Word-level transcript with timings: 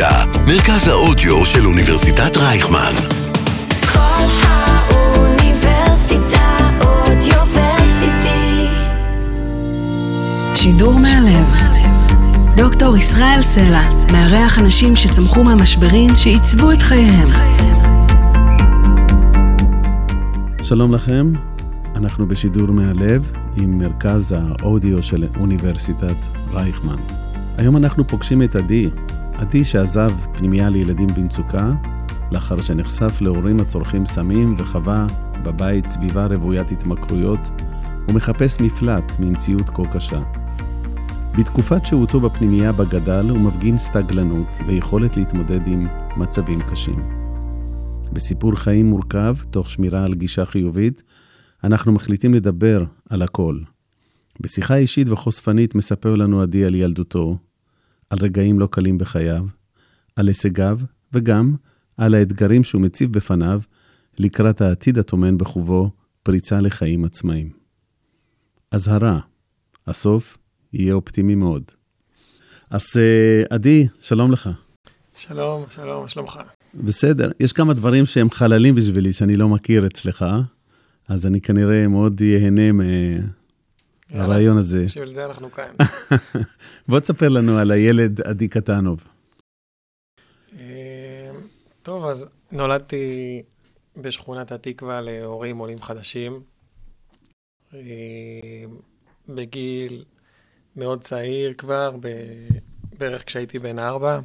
אוניברסיטה, 0.00 0.40
מרכז 0.46 0.88
האודיו 0.88 1.46
של 1.46 1.66
אוניברסיטת 1.66 2.36
רייכמן. 2.36 2.92
כל 3.92 4.26
האוניברסיטה 4.42 5.58
אודיוורסיטי. 6.80 8.66
שידור 10.54 10.94
מהלב. 10.98 11.46
דוקטור 12.56 12.96
ישראל 12.96 13.42
סלע 13.42 13.82
מארח 14.12 14.58
אנשים 14.58 14.96
שצמחו 14.96 15.44
מהמשברים 15.44 16.10
שעיצבו 16.16 16.72
את 16.72 16.82
חייהם. 16.82 17.28
שלום 20.62 20.94
לכם, 20.94 21.32
אנחנו 21.96 22.26
בשידור 22.28 22.68
מהלב 22.68 23.30
עם 23.56 23.78
מרכז 23.78 24.32
האודיו 24.32 25.02
של 25.02 25.24
אוניברסיטת 25.40 26.16
רייכמן. 26.52 26.96
היום 27.58 27.76
אנחנו 27.76 28.06
פוגשים 28.06 28.42
את 28.42 28.56
עדי, 28.56 28.90
עדי 29.40 29.64
שעזב 29.64 30.10
פנימייה 30.32 30.70
לילדים 30.70 31.08
במצוקה, 31.16 31.72
לאחר 32.32 32.60
שנחשף 32.60 33.20
להורים 33.20 33.60
הצורכים 33.60 34.06
סמים 34.06 34.54
וחווה 34.58 35.06
בבית 35.44 35.86
סביבה 35.86 36.26
רוויית 36.26 36.72
התמכרויות, 36.72 37.40
ומחפש 38.08 38.60
מפלט 38.60 39.12
ממציאות 39.20 39.68
כה 39.70 39.82
קשה. 39.92 40.22
בתקופת 41.38 41.84
שהותו 41.84 42.20
בפנימייה 42.20 42.72
בה 42.72 42.84
גדל 42.84 43.26
הוא 43.30 43.40
מפגין 43.40 43.78
סטגלנות 43.78 44.58
ויכולת 44.66 45.16
להתמודד 45.16 45.66
עם 45.66 45.86
מצבים 46.16 46.62
קשים. 46.62 47.02
בסיפור 48.12 48.56
חיים 48.56 48.86
מורכב, 48.86 49.36
תוך 49.50 49.70
שמירה 49.70 50.04
על 50.04 50.14
גישה 50.14 50.44
חיובית, 50.44 51.02
אנחנו 51.64 51.92
מחליטים 51.92 52.34
לדבר 52.34 52.84
על 53.10 53.22
הכל. 53.22 53.58
בשיחה 54.40 54.76
אישית 54.76 55.08
וחושפנית 55.08 55.74
מספר 55.74 56.14
לנו 56.14 56.42
עדי 56.42 56.64
על 56.64 56.74
ילדותו, 56.74 57.38
על 58.10 58.18
רגעים 58.22 58.58
לא 58.58 58.66
קלים 58.66 58.98
בחייו, 58.98 59.44
על 60.16 60.28
הישגיו, 60.28 60.78
וגם 61.12 61.54
על 61.96 62.14
האתגרים 62.14 62.64
שהוא 62.64 62.82
מציב 62.82 63.12
בפניו 63.12 63.60
לקראת 64.18 64.60
העתיד 64.60 64.98
הטומן 64.98 65.38
בחובו 65.38 65.90
פריצה 66.22 66.60
לחיים 66.60 67.04
עצמאיים. 67.04 67.50
אזהרה, 68.70 69.20
הסוף 69.86 70.38
יהיה 70.72 70.94
אופטימי 70.94 71.34
מאוד. 71.34 71.62
אז 72.70 72.82
אה, 72.96 73.42
עדי, 73.50 73.86
שלום 74.00 74.32
לך. 74.32 74.50
שלום, 75.16 75.64
שלום, 75.70 76.08
שלומך? 76.08 76.40
בסדר, 76.74 77.30
יש 77.40 77.52
כמה 77.52 77.74
דברים 77.74 78.06
שהם 78.06 78.30
חללים 78.30 78.74
בשבילי 78.74 79.12
שאני 79.12 79.36
לא 79.36 79.48
מכיר 79.48 79.86
אצלך, 79.86 80.24
אז 81.08 81.26
אני 81.26 81.40
כנראה 81.40 81.88
מאוד 81.88 82.20
ייהנה 82.20 82.72
מהרעיון 84.14 84.56
הזה. 84.56 84.84
בשביל 84.84 85.12
זה 85.12 85.24
אנחנו 85.24 85.52
כאן. 85.52 85.74
בוא 86.88 87.00
תספר 87.00 87.28
לנו 87.28 87.58
על 87.58 87.70
הילד 87.70 88.20
עדי 88.20 88.48
קטנוב. 88.48 89.04
אה, 90.58 91.30
טוב, 91.82 92.04
אז 92.04 92.26
נולדתי 92.52 93.42
בשכונת 93.96 94.52
התקווה 94.52 95.00
להורים 95.00 95.58
עולים 95.58 95.82
חדשים. 95.82 96.40
אה, 97.74 97.80
בגיל 99.28 100.04
מאוד 100.76 101.02
צעיר 101.02 101.54
כבר, 101.54 101.96
בערך 102.98 103.26
כשהייתי 103.26 103.58
בן 103.58 103.78
ארבע. 103.78 104.20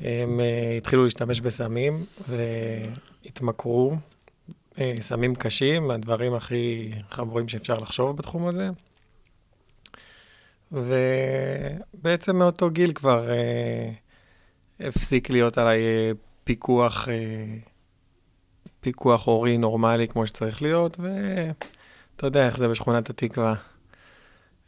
הם 0.00 0.40
אה, 0.40 0.74
התחילו 0.78 1.04
להשתמש 1.04 1.40
בסמים 1.40 2.04
והתמכרו. 2.28 3.96
אה, 4.80 4.94
סמים 5.00 5.34
קשים, 5.34 5.90
הדברים 5.90 6.34
הכי 6.34 6.92
חמורים 7.10 7.48
שאפשר 7.48 7.78
לחשוב 7.78 8.16
בתחום 8.16 8.48
הזה. 8.48 8.68
ובעצם 10.72 12.36
מאותו 12.36 12.70
גיל 12.70 12.92
כבר 12.92 13.30
אה, 13.30 13.90
הפסיק 14.80 15.30
להיות 15.30 15.58
עליי 15.58 15.80
אה, 15.80 16.10
פיקוח, 16.44 17.08
אה, 17.08 17.14
פיקוח 18.80 19.26
הורי 19.26 19.58
נורמלי 19.58 20.08
כמו 20.08 20.26
שצריך 20.26 20.62
להיות, 20.62 20.96
ואתה 21.00 22.26
יודע 22.26 22.46
איך 22.46 22.58
זה 22.58 22.68
בשכונת 22.68 23.10
התקווה. 23.10 23.54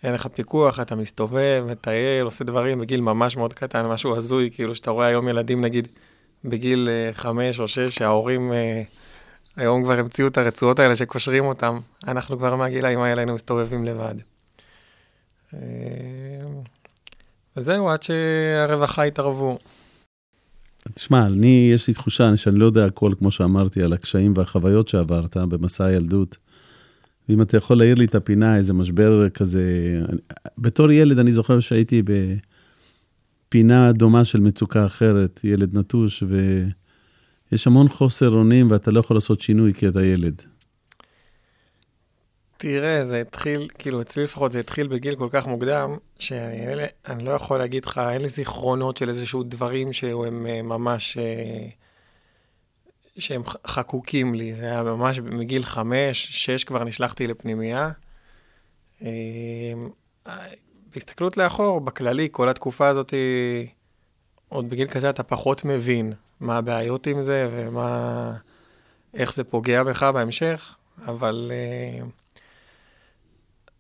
אין 0.03 0.15
לך 0.15 0.27
פיקוח, 0.27 0.81
אתה 0.81 0.97
מסתובב, 0.97 1.65
מטייל, 1.71 2.25
עושה 2.25 2.45
דברים 2.45 2.79
בגיל 2.79 3.01
ממש 3.01 3.37
מאוד 3.37 3.53
קטן, 3.53 3.87
משהו 3.87 4.17
הזוי, 4.17 4.51
כאילו 4.55 4.75
שאתה 4.75 4.91
רואה 4.91 5.07
היום 5.07 5.29
ילדים, 5.29 5.61
נגיד, 5.61 5.89
בגיל 6.45 6.89
אה, 6.91 7.13
חמש 7.13 7.61
או 7.61 7.69
שש, 7.69 7.95
שההורים 7.95 8.53
אה, 8.53 8.83
היום 9.57 9.83
כבר 9.83 9.99
המציאו 9.99 10.27
את 10.27 10.39
הרצועות 10.39 10.79
האלה 10.79 10.97
שקושרים 10.97 11.45
אותם. 11.45 11.79
אנחנו 12.09 12.39
כבר 12.39 12.57
מהגילאים 12.57 12.99
האלה 12.99 13.21
היינו 13.21 13.35
מסתובבים 13.35 13.85
לבד. 13.85 14.15
אה, 15.55 15.59
וזהו, 17.57 17.89
עד 17.91 18.03
שהרווחה 18.03 19.03
התערבו. 19.03 19.59
תשמע, 20.95 21.27
אני, 21.27 21.71
יש 21.75 21.89
לי 21.89 21.95
תחושה 21.95 22.37
שאני 22.37 22.59
לא 22.59 22.67
יודע 22.67 22.85
הכל, 22.85 23.13
כמו 23.19 23.31
שאמרתי, 23.31 23.83
על 23.83 23.93
הקשיים 23.93 24.33
והחוויות 24.37 24.89
שעברת 24.89 25.37
במסע 25.37 25.85
הילדות. 25.85 26.37
ואם 27.29 27.43
אתה 27.43 27.57
יכול 27.57 27.79
להעיר 27.79 27.95
לי 27.95 28.05
את 28.05 28.15
הפינה, 28.15 28.57
איזה 28.57 28.73
משבר 28.73 29.29
כזה... 29.29 29.63
בתור 30.59 30.91
ילד, 30.91 31.19
אני 31.19 31.33
זוכר 31.33 31.61
שהייתי 31.61 32.03
בפינה 33.49 33.93
דומה 33.93 34.25
של 34.25 34.41
מצוקה 34.41 34.87
אחרת, 34.87 35.41
ילד 35.45 35.79
נטוש, 35.79 36.23
ויש 37.55 37.67
המון 37.67 37.89
חוסר 37.89 38.31
אונים, 38.31 38.71
ואתה 38.71 38.91
לא 38.91 39.01
יכול 39.01 39.17
לעשות 39.17 39.41
שינוי 39.41 39.75
כי 39.75 39.89
אתה 39.89 40.05
ילד. 40.05 40.43
תראה, 42.57 43.05
זה 43.05 43.21
התחיל, 43.21 43.69
כאילו, 43.79 44.01
אצלי 44.01 44.25
לפחות 44.25 44.53
זה 44.53 44.61
התחיל 44.61 44.87
בגיל 44.87 45.17
כל 45.17 45.29
כך 45.31 45.47
מוקדם, 45.47 45.97
שאני 46.19 46.85
אני 47.07 47.25
לא 47.25 47.31
יכול 47.31 47.59
להגיד 47.59 47.85
לך, 47.85 48.01
אין 48.13 48.23
לי 48.23 48.29
זיכרונות 48.29 48.97
של 48.97 49.09
איזשהו 49.09 49.43
דברים 49.43 49.93
שהם 49.93 50.47
אה, 50.47 50.63
ממש, 50.63 51.19
אה, 51.19 51.69
שהם 53.19 53.43
חקוקים 53.67 54.35
לי. 54.35 54.55
זה 54.55 54.65
היה 54.65 54.83
ממש 54.83 55.19
מגיל 55.19 55.65
חמש, 55.65 56.29
שש 56.31 56.65
כבר 56.65 56.85
נשלחתי 56.85 57.27
לפנימייה. 57.27 57.91
אה, 59.03 59.73
בהסתכלות 60.95 61.37
לאחור, 61.37 61.81
בכללי, 61.81 62.29
כל 62.33 62.49
התקופה 62.49 62.89
הזאת, 62.89 63.15
עוד 64.49 64.71
בגיל 64.71 64.89
כזה 64.89 65.11
אתה 65.11 65.23
פחות 65.23 65.65
מבין 65.65 66.13
מה 66.41 66.57
הבעיות 66.57 67.07
עם 67.07 67.23
זה 67.23 67.49
ומה, 67.53 68.33
איך 69.15 69.35
זה 69.35 69.45
פוגע 69.45 69.83
בך 69.83 70.03
בהמשך, 70.03 70.75
אבל... 71.07 71.53
אה, 71.55 72.07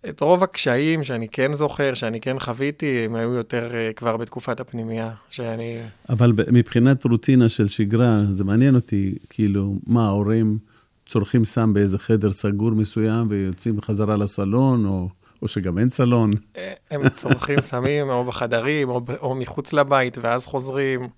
את 0.08 0.20
רוב 0.20 0.42
הקשיים 0.42 1.04
שאני 1.04 1.28
כן 1.28 1.54
זוכר, 1.54 1.94
שאני 1.94 2.20
כן 2.20 2.38
חוויתי, 2.38 3.04
הם 3.04 3.14
היו 3.14 3.34
יותר 3.34 3.70
uh, 3.70 3.94
כבר 3.94 4.16
בתקופת 4.16 4.60
הפנימייה, 4.60 5.10
שאני... 5.30 5.78
אבל 6.08 6.32
מבחינת 6.52 7.04
רוטינה 7.04 7.48
של 7.48 7.66
שגרה, 7.66 8.22
זה 8.30 8.44
מעניין 8.44 8.74
אותי, 8.74 9.14
כאילו, 9.30 9.74
מה, 9.86 10.06
ההורים 10.06 10.58
צורכים 11.06 11.44
סם 11.44 11.72
באיזה 11.74 11.98
חדר 11.98 12.30
סגור 12.30 12.70
מסוים 12.70 13.26
ויוצאים 13.30 13.80
חזרה 13.80 14.16
לסלון, 14.16 14.86
או, 14.86 15.08
או 15.42 15.48
שגם 15.48 15.78
אין 15.78 15.88
סלון? 15.88 16.30
אה, 16.56 16.72
הם 16.90 17.08
צורכים 17.08 17.60
סמים 17.60 18.08
או 18.08 18.24
בחדרים 18.24 18.88
או, 18.88 19.00
או 19.20 19.34
מחוץ 19.34 19.72
לבית, 19.72 20.18
ואז 20.20 20.46
חוזרים. 20.46 21.08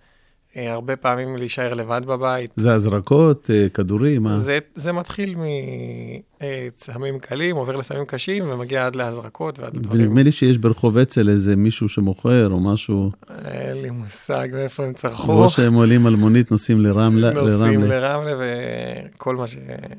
אה, 0.56 0.72
הרבה 0.72 0.96
פעמים 0.96 1.36
להישאר 1.36 1.74
לבד 1.74 2.02
בבית. 2.06 2.54
זה 2.56 2.74
הזרקות, 2.74 3.50
אה, 3.50 3.68
כדורים, 3.74 4.22
מה? 4.22 4.38
זה, 4.38 4.58
זה 4.74 4.92
מתחיל 4.92 5.36
מסמים 6.40 7.18
קלים, 7.18 7.56
עובר 7.56 7.76
לסמים 7.76 8.04
קשים, 8.04 8.50
ומגיע 8.50 8.86
עד 8.86 8.96
להזרקות 8.96 9.58
ועד 9.58 9.76
לדברים. 9.76 10.02
ונדמה 10.06 10.22
לי 10.22 10.32
שיש 10.32 10.58
ברחוב 10.58 10.98
אצל 10.98 11.28
איזה 11.28 11.56
מישהו 11.56 11.88
שמוכר 11.88 12.48
או 12.50 12.60
משהו, 12.60 13.10
אין 13.44 13.82
לי 13.82 13.90
מושג 13.90 14.48
מאיפה 14.52 14.84
הם 14.84 14.92
צרכו. 14.92 15.32
או 15.32 15.48
שהם 15.48 15.74
עולים 15.74 16.06
על 16.06 16.16
מונית, 16.16 16.50
נוסעים 16.50 16.80
לרמלה, 16.80 17.30
נוסעים 17.30 17.80
לרמלה 17.80 18.00
לרמלה 18.00 18.34
וכל 19.14 19.36
מה 19.36 19.46
ש... 19.46 19.56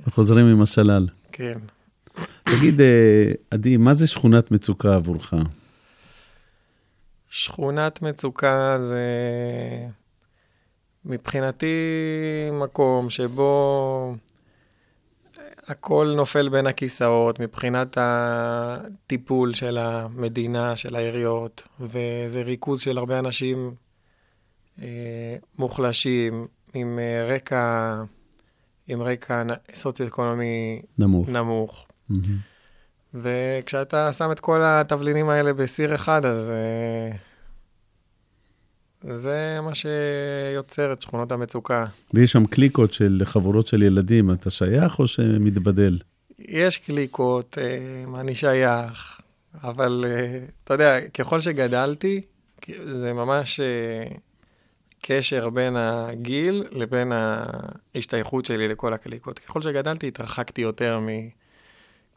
וחוזרים 0.07 0.45
עם 0.45 0.62
השלל. 0.62 1.07
כן. 1.31 1.57
תגיד, 2.44 2.81
אה, 2.81 3.31
עדי, 3.51 3.77
מה 3.77 3.94
זה 3.94 4.07
שכונת 4.07 4.51
מצוקה 4.51 4.95
עבורך? 4.95 5.33
שכונת 7.30 8.01
מצוקה 8.01 8.77
זה 8.80 8.98
מבחינתי 11.06 11.76
מקום 12.52 13.10
שבו 13.10 14.16
הכל 15.68 16.14
נופל 16.16 16.50
בין 16.50 16.68
הכיסאות 16.68 17.40
מבחינת 17.40 17.98
הטיפול 18.02 19.54
של 19.54 19.78
המדינה, 19.78 20.76
של 20.76 20.96
העיריות, 20.96 21.68
וזה 21.80 22.42
ריכוז 22.42 22.82
של 22.82 22.98
הרבה 22.98 23.20
אנשים 23.20 23.74
אה, 24.82 25.36
מוחלשים 25.58 26.48
עם 26.74 27.00
אה, 27.00 27.36
רקע, 27.36 27.94
עם 28.88 29.02
רקע 29.02 29.44
סוציו-אקונומי 29.76 30.82
נמוך. 30.98 31.30
נמוך. 31.30 31.88
מהמם. 32.10 32.38
וכשאתה 33.14 34.14
שם 34.14 34.32
את 34.32 34.40
כל 34.40 34.62
התבלינים 34.64 35.30
האלה 35.30 35.54
בסיר 35.54 35.96
אחד, 35.96 36.26
אז 36.26 36.50
אה, 36.50 37.18
זה 39.02 39.60
מה 39.62 39.72
שיוצר 39.76 40.94
את 40.94 41.02
שכונות 41.02 41.32
המצוקה. 41.32 41.86
ויש 42.14 42.32
שם 42.32 42.46
קליקות 42.46 42.94
של 42.94 43.22
חבורות 43.24 43.68
של 43.68 43.84
ילדים, 43.84 44.32
אתה 44.32 44.50
שייך 44.50 45.00
או 45.00 45.08
שמתבדל? 45.08 45.98
יש 46.40 46.78
קליקות, 46.78 47.58
אה, 47.58 48.20
אני 48.20 48.36
שייך, 48.36 49.22
אבל 49.64 50.06
אה, 50.08 50.40
אתה 50.64 50.74
יודע, 50.74 51.08
ככל 51.10 51.40
שגדלתי, 51.40 52.22
זה 52.92 53.14
ממש... 53.14 53.60
אה, 53.60 54.18
קשר 55.02 55.50
בין 55.50 55.76
הגיל 55.76 56.64
לבין 56.72 57.12
ההשתייכות 57.96 58.46
שלי 58.46 58.68
לכל 58.68 58.94
הקליקות. 58.94 59.40
ככל 59.40 59.62
שגדלתי, 59.62 60.08
התרחקתי 60.08 60.62
יותר 60.62 61.00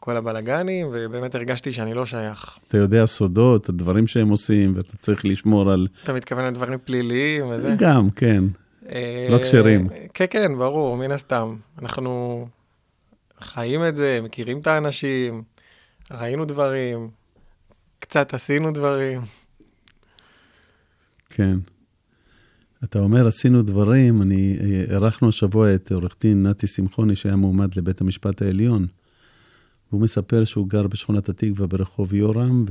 מכל 0.01 0.17
הבלגנים, 0.17 0.87
ובאמת 0.91 1.35
הרגשתי 1.35 1.71
שאני 1.71 1.93
לא 1.93 2.05
שייך. 2.05 2.57
אתה 2.67 2.77
יודע 2.77 3.05
סודות, 3.05 3.69
הדברים 3.69 4.07
שהם 4.07 4.29
עושים, 4.29 4.73
ואתה 4.75 4.97
צריך 4.97 5.25
לשמור 5.25 5.71
על... 5.71 5.87
אתה 6.03 6.13
מתכוון 6.13 6.45
לדברים 6.45 6.79
פליליים 6.85 7.45
וזה? 7.49 7.75
גם, 7.77 8.09
כן. 8.09 8.43
אה, 8.89 9.27
לא 9.29 9.37
כשרים. 9.37 9.87
כן, 10.13 10.25
כן, 10.29 10.57
ברור, 10.57 10.97
מן 10.97 11.11
הסתם. 11.11 11.55
אנחנו 11.81 12.47
חיים 13.41 13.81
את 13.87 13.95
זה, 13.95 14.19
מכירים 14.23 14.59
את 14.59 14.67
האנשים, 14.67 15.43
ראינו 16.11 16.45
דברים, 16.45 17.09
קצת 17.99 18.33
עשינו 18.33 18.71
דברים. 18.71 19.21
כן. 21.29 21.57
אתה 22.83 22.99
אומר, 22.99 23.27
עשינו 23.27 23.61
דברים, 23.61 24.21
אני, 24.21 24.57
אה, 24.61 24.93
אירחנו 24.93 25.29
השבוע 25.29 25.75
את 25.75 25.91
עורך 25.91 26.15
דין 26.21 26.47
נתי 26.47 26.67
שמחוני, 26.67 27.15
שהיה 27.15 27.35
מועמד 27.35 27.75
לבית 27.75 28.01
המשפט 28.01 28.41
העליון. 28.41 28.87
והוא 29.91 30.01
מספר 30.01 30.43
שהוא 30.43 30.67
גר 30.67 30.87
בשכונת 30.87 31.29
התקווה 31.29 31.67
ברחוב 31.67 32.13
יורם, 32.13 32.65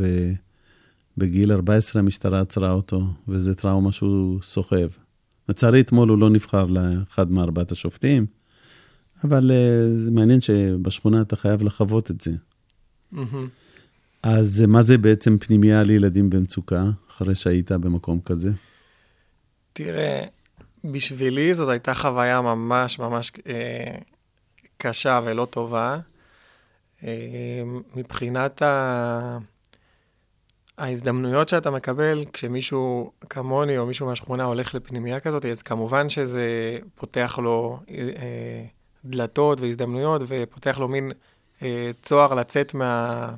ובגיל 1.17 1.53
14 1.53 2.03
המשטרה 2.03 2.41
עצרה 2.41 2.73
אותו, 2.73 3.03
וזו 3.29 3.55
טראומה 3.55 3.93
שהוא 3.93 4.43
סוחב. 4.43 4.89
לצערי, 5.49 5.81
אתמול 5.81 6.09
הוא 6.09 6.19
לא 6.19 6.31
נבחר 6.31 6.67
לאחד 6.67 7.31
מארבעת 7.31 7.73
השופטים, 7.73 8.27
אבל 9.25 9.51
אה, 9.51 9.97
זה 9.97 10.11
מעניין 10.11 10.41
שבשכונה 10.41 11.21
אתה 11.21 11.37
חייב 11.37 11.63
לחוות 11.63 12.11
את 12.11 12.21
זה. 12.21 12.33
מהמם. 13.13 13.49
אז 14.23 14.63
אה, 14.63 14.67
מה 14.67 14.83
זה 14.83 14.99
בעצם 14.99 15.39
פנימייה 15.39 15.83
לילדים 15.83 16.31
במצוקה, 16.31 16.85
אחרי 17.11 17.35
שהיית 17.35 17.73
במקום 17.73 18.21
כזה? 18.25 18.51
תראה, 19.73 20.25
בשבילי 20.85 21.55
זאת 21.55 21.69
הייתה 21.69 21.95
חוויה 21.95 22.41
ממש 22.41 22.99
ממש 22.99 23.33
אה, 23.49 23.99
קשה 24.77 25.21
ולא 25.25 25.47
טובה. 25.51 25.99
אה, 27.05 27.63
מבחינת 27.95 28.63
ה... 28.63 29.39
ההזדמנויות 30.81 31.49
שאתה 31.49 31.71
מקבל 31.71 32.25
כשמישהו 32.33 33.13
כמוני 33.31 33.79
או 33.79 33.87
מישהו 33.87 34.07
מהשכונה 34.07 34.45
הולך 34.45 34.75
לפנימייה 34.75 35.21
כזאת, 35.21 35.45
אז 35.45 35.63
כמובן 35.63 36.09
שזה 36.09 36.79
פותח 36.95 37.39
לו 37.43 37.81
אה, 37.91 37.95
אה, 37.95 38.65
דלתות 39.05 39.61
והזדמנויות 39.61 40.23
ופותח 40.27 40.79
לו 40.79 40.89
מין 40.89 41.13
אה, 41.63 41.91
צוהר 42.03 42.35
לצאת 42.35 42.75
מה, 42.75 43.35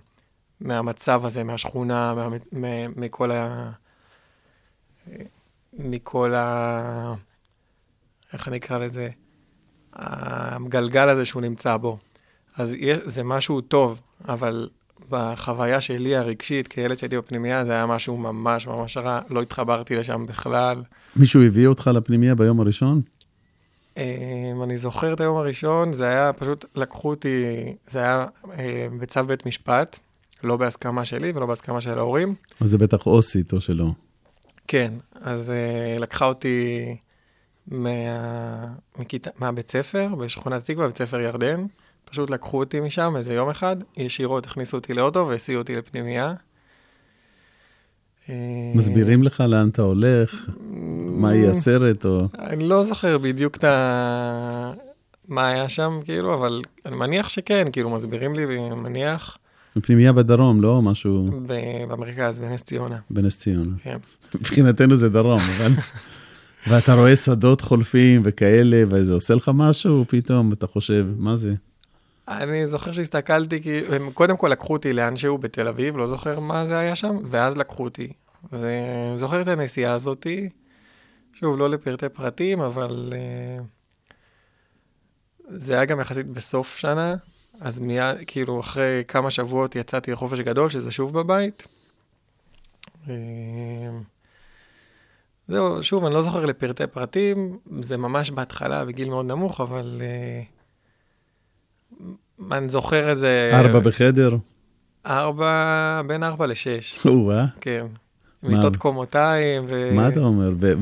מהמצב 0.61 1.25
הזה, 1.25 1.44
מהשכונה, 1.44 2.14
מה, 2.14 2.29
מה, 2.53 2.88
מכל 2.97 3.31
ה... 3.31 3.70
מכל 5.73 6.35
ה... 6.35 7.14
איך 8.32 8.49
אני 8.49 8.56
אקרא 8.56 8.79
לזה? 8.79 9.09
הגלגל 9.93 11.09
הזה 11.09 11.25
שהוא 11.25 11.43
נמצא 11.43 11.76
בו. 11.76 11.99
אז 12.56 12.76
זה 13.04 13.22
משהו 13.22 13.60
טוב, 13.60 14.00
אבל 14.28 14.69
בחוויה 15.10 15.81
שלי 15.81 16.16
הרגשית, 16.16 16.69
כילד 16.69 16.99
שהייתי 16.99 17.16
בפנימייה, 17.19 17.64
זה 17.64 17.72
היה 17.72 17.87
משהו 17.87 18.16
ממש 18.16 18.66
ממש 18.66 18.96
רע, 18.96 19.20
לא 19.31 19.43
התחברתי 19.43 19.96
לשם 19.96 20.26
בכלל. 20.26 20.82
מישהו 21.16 21.43
הביא 21.43 21.66
אותך 21.66 21.90
לפנימייה 21.94 22.34
ביום 22.34 22.60
הראשון? 22.60 23.00
אם 23.96 24.62
אני 24.62 24.78
זוכר 24.78 25.12
את 25.12 25.20
היום 25.20 25.37
הראשון, 25.37 25.93
זה 25.93 26.08
היה 26.08 26.32
פשוט, 26.32 26.64
לקחו 26.75 27.10
אותי, 27.10 27.44
זה 27.90 27.99
היה 27.99 28.26
אה, 28.58 28.87
בצו 28.99 29.25
בית 29.25 29.46
משפט, 29.46 29.99
לא 30.44 30.56
בהסכמה 30.56 31.04
שלי 31.04 31.32
ולא 31.34 31.46
בהסכמה 31.46 31.81
של 31.81 31.99
ההורים. 31.99 32.34
אז 32.60 32.70
זה 32.70 32.78
בטח 32.78 33.06
אוסית 33.06 33.52
או 33.52 33.60
שלא. 33.60 33.87
כן, 34.69 34.93
אז 35.14 35.50
uh, 35.50 36.02
לקחה 36.02 36.25
אותי 36.25 36.96
מה... 37.69 37.88
מכיתה... 38.99 39.31
מהבית 39.38 39.70
ספר 39.70 40.08
בשכונת 40.19 40.62
התקווה, 40.62 40.87
בית 40.87 40.99
ספר 40.99 41.20
ירדן. 41.20 41.66
פשוט 42.12 42.31
לקחו 42.31 42.59
אותי 42.59 42.81
משם 42.81 43.14
איזה 43.17 43.35
יום 43.35 43.50
אחד, 43.50 43.76
ישירות 43.97 44.47
הכניסו 44.47 44.76
אותי 44.76 44.94
לאוטו 44.94 45.26
והסיעו 45.29 45.61
אותי 45.61 45.76
לפנימייה. 45.76 46.35
אה, 48.29 48.35
מסבירים 48.75 49.23
לך 49.23 49.41
לאן 49.41 49.69
אתה 49.69 49.82
הולך, 49.82 50.50
מה 51.06 51.35
יהיה 51.35 51.50
הסרט, 51.50 52.05
או... 52.05 52.26
אני 52.38 52.69
לא 52.69 52.85
זוכר 52.85 53.19
בדיוק 53.19 53.56
את 53.56 53.64
ה... 53.64 54.73
מה 55.29 55.49
היה 55.49 55.69
שם, 55.69 56.00
כאילו, 56.05 56.35
אבל 56.35 56.62
אני 56.87 56.97
מניח 56.97 57.29
שכן, 57.29 57.67
כאילו, 57.73 57.91
מסבירים 57.91 58.35
לי, 58.35 58.44
אני 58.44 58.75
מניח, 58.75 59.38
בפנימייה 59.76 60.12
בדרום, 60.12 60.62
לא 60.62 60.82
משהו 60.82 61.29
במרכז, 61.88 62.41
בנס 62.41 62.62
ציונה. 62.62 62.99
בנס 63.11 63.38
ציונה. 63.38 63.76
כן. 63.82 63.99
מבחינתנו 64.35 64.97
זה 64.97 65.09
דרום, 65.09 65.41
אבל... 65.56 65.73
ואתה 66.69 66.94
רואה 66.94 67.17
שדות 67.17 67.61
חולפים 67.61 68.23
וכאלה, 68.25 68.82
וזה 68.88 69.12
עושה 69.12 69.35
לך 69.35 69.50
משהו, 69.55 70.05
פתאום 70.09 70.53
אתה 70.53 70.67
חושב, 70.67 71.06
מה 71.17 71.37
זה? 71.37 71.55
אני 72.29 72.67
זוכר 72.67 72.93
שהסתכלתי, 72.93 73.63
כי 73.63 73.81
הם 73.87 74.11
קודם 74.11 74.37
כל 74.37 74.49
לקחו 74.49 74.73
אותי 74.73 74.93
לאנשהו 74.93 75.39
בתל 75.39 75.69
אביב, 75.69 75.97
לא 75.97 76.07
זוכר 76.07 76.41
מה 76.41 76.67
זה 76.67 76.79
היה 76.79 76.95
שם, 76.95 77.17
ואז 77.31 77.59
לקחו 77.59 77.85
אותי. 77.85 78.13
וזוכר 78.53 79.43
את 79.43 79.49
הנסיעה 79.49 79.95
הזאתי, 79.95 80.49
שוב, 81.33 81.59
לא 81.59 81.71
לפרטי 81.71 82.09
פרטים, 82.09 82.61
אבל 82.61 83.13
uh, 83.13 84.05
זה 85.49 85.75
היה 85.75 85.85
גם 85.85 86.01
יחסית 86.01 86.27
בסוף 86.27 86.77
שנה, 86.77 87.15
אז 87.61 87.79
מיד, 87.79 88.17
כאילו, 88.27 88.61
אחרי 88.61 89.05
כמה 89.09 89.31
שבועות 89.31 89.77
יצאתי 89.77 90.13
לחופש 90.13 90.39
גדול, 90.39 90.71
שזה 90.71 90.91
שוב 90.91 91.19
בבית. 91.19 91.67
אה, 93.09 93.15
זהו, 95.47 95.83
שוב, 95.83 96.05
אני 96.05 96.15
לא 96.15 96.23
זוכר 96.23 96.45
לפרטי 96.45 96.87
פרטים, 96.87 97.59
זה 97.81 97.97
ממש 97.97 98.31
בהתחלה, 98.31 98.85
בגיל 98.85 99.09
מאוד 99.09 99.27
נמוך, 99.27 99.61
אבל... 99.61 100.01
Uh, 100.01 100.62
אני 102.52 102.69
זוכר 102.69 103.12
את 103.12 103.19
זה... 103.19 103.50
ארבע 103.52 103.81
בחדר? 103.81 104.37
ארבע, 105.06 106.02
בין 106.06 106.23
ארבע 106.23 106.46
לשש, 106.46 107.06
או-אה, 107.06 107.46
כן. 107.61 107.87
מיטות 108.43 108.76
קומותיים 108.76 109.64
ו... 109.69 109.90
מה 109.94 110.08
אתה 110.08 110.20
אומר? 110.20 110.50
ו- 110.61 110.73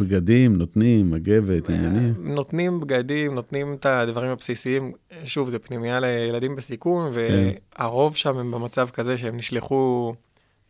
ובגדים 0.00 0.56
נותנים, 0.56 1.10
מגבת, 1.10 1.70
עניינים? 1.70 2.14
נותנים 2.18 2.80
בגדים, 2.80 3.34
נותנים 3.34 3.74
את 3.80 3.86
הדברים 3.86 4.30
הבסיסיים. 4.30 4.92
שוב, 5.24 5.48
זה 5.48 5.58
פנימייה 5.58 6.00
לילדים 6.00 6.56
בסיכון, 6.56 7.14
כן. 7.14 7.48
והרוב 7.78 8.16
שם 8.16 8.38
הם 8.38 8.50
במצב 8.50 8.88
כזה 8.92 9.18
שהם 9.18 9.36
נשלחו 9.36 10.14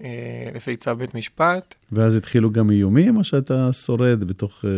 אה, 0.03 0.49
לפי 0.55 0.77
צו 0.77 0.97
בית 0.97 1.15
משפט. 1.15 1.75
ואז 1.93 2.17
התחילו 2.17 2.51
גם 2.51 2.71
איומים, 2.71 3.17
או 3.17 3.25
שאתה 3.25 3.73
שורד 3.73 4.25
בתוך... 4.25 4.65
אה, 4.65 4.71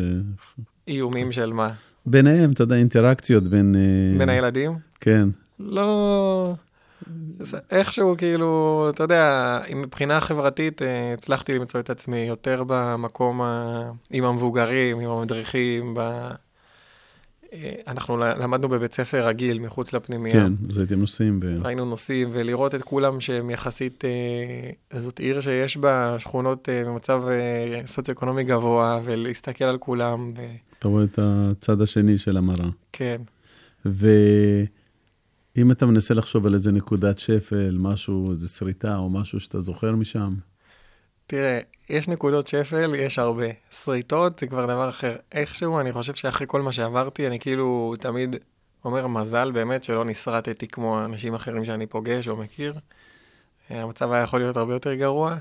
איומים 0.89 1.33
של 1.33 1.53
מה? 1.53 1.73
ביניהם, 2.07 2.53
אתה 2.53 2.63
יודע, 2.63 2.77
אינטראקציות 2.77 3.45
בין... 3.45 3.75
אה, 3.77 4.19
בין 4.19 4.29
הילדים? 4.29 4.86
כן. 5.01 5.29
לא... 5.61 6.55
איכשהו, 7.71 8.15
כאילו, 8.19 8.87
אתה 8.95 9.03
יודע, 9.03 9.61
מבחינה 9.75 10.21
חברתית 10.21 10.83
אה, 10.83 11.13
הצלחתי 11.13 11.53
למצוא 11.53 11.81
את 11.81 11.91
עצמי 11.91 12.19
יותר 12.19 12.65
במקום 12.67 13.43
ה... 13.43 13.91
עם 14.11 14.25
המבוגרים, 14.25 15.01
עם 15.01 15.11
המדריכים, 15.11 15.95
ב... 15.95 15.99
אה, 17.53 17.73
אנחנו 17.87 18.17
למדנו 18.17 18.69
בבית 18.69 18.95
ספר 18.95 19.27
רגיל, 19.27 19.59
מחוץ 19.59 19.93
לפנימייה. 19.93 20.35
כן, 20.35 20.53
אז 20.71 20.79
הייתם 20.79 20.99
נוסעים 21.01 21.41
ב... 21.41 21.67
היינו 21.67 21.85
נוסעים, 21.85 22.29
ולראות 22.33 22.75
את 22.75 22.83
כולם 22.83 23.21
שהם 23.21 23.51
יחסית, 23.51 24.05
אה, 24.05 25.01
זאת 25.01 25.19
עיר 25.19 25.41
שיש 25.41 25.77
בה 25.77 26.17
שכונות 26.19 26.69
במצב 26.73 27.23
סוציו-אקונומי 27.87 28.45
גבוה, 28.45 29.01
ולהסתכל 29.05 29.65
על 29.65 29.79
כולם, 29.79 30.33
אתה 30.79 30.89
רואה 30.89 31.05
את 31.05 31.19
הצד 31.23 31.81
השני 31.81 32.19
של 32.19 32.37
המראה. 32.37 32.69
וכן. 32.91 33.21
ואם 35.57 35.71
אתה 35.71 35.87
מנסה 35.87 36.15
לחשוב 36.15 36.47
על 36.47 36.55
איזה 36.55 36.73
נקודת 36.73 37.19
שפל, 37.19 37.77
משהו, 37.79 38.31
איזה 38.31 38.49
שריטה 38.49 38.97
או 38.97 39.11
משהו 39.11 39.41
שאתה 39.41 39.61
זוכר 39.61 39.93
משם, 39.93 40.35
תראה, 41.27 41.61
יש 41.91 42.09
נקודות 42.09 42.47
שפל, 42.47 42.95
יש 42.95 43.19
הרבה. 43.19 43.47
שריטות 43.71 44.39
זה 44.39 44.47
כבר 44.47 44.67
דבר 44.67 44.89
אחר. 44.89 45.17
איכשהו, 45.33 45.81
אני 45.81 45.93
חושב 45.93 46.15
שאחרי 46.15 46.47
כל 46.51 46.63
מה 46.63 46.73
שעברתי, 46.73 47.27
אני 47.27 47.39
כאילו 47.39 47.95
תמיד 47.99 48.37
אומר 48.85 49.07
מזל 49.07 49.53
באמת 49.53 49.85
שלא 49.85 50.05
נסרטתי 50.05 50.69
כמו 50.69 51.05
אנשים 51.05 51.35
אחרים 51.35 51.65
שאני 51.65 51.87
פוגש 51.87 52.29
או 52.29 52.37
מכיר. 52.37 52.75
אה, 53.71 53.83
המצב 53.83 54.13
היה 54.13 54.23
יכול 54.23 54.41
להיות 54.41 54.57
הרבה 54.57 54.73
יותר 54.73 54.95
גרוע. 54.95 55.37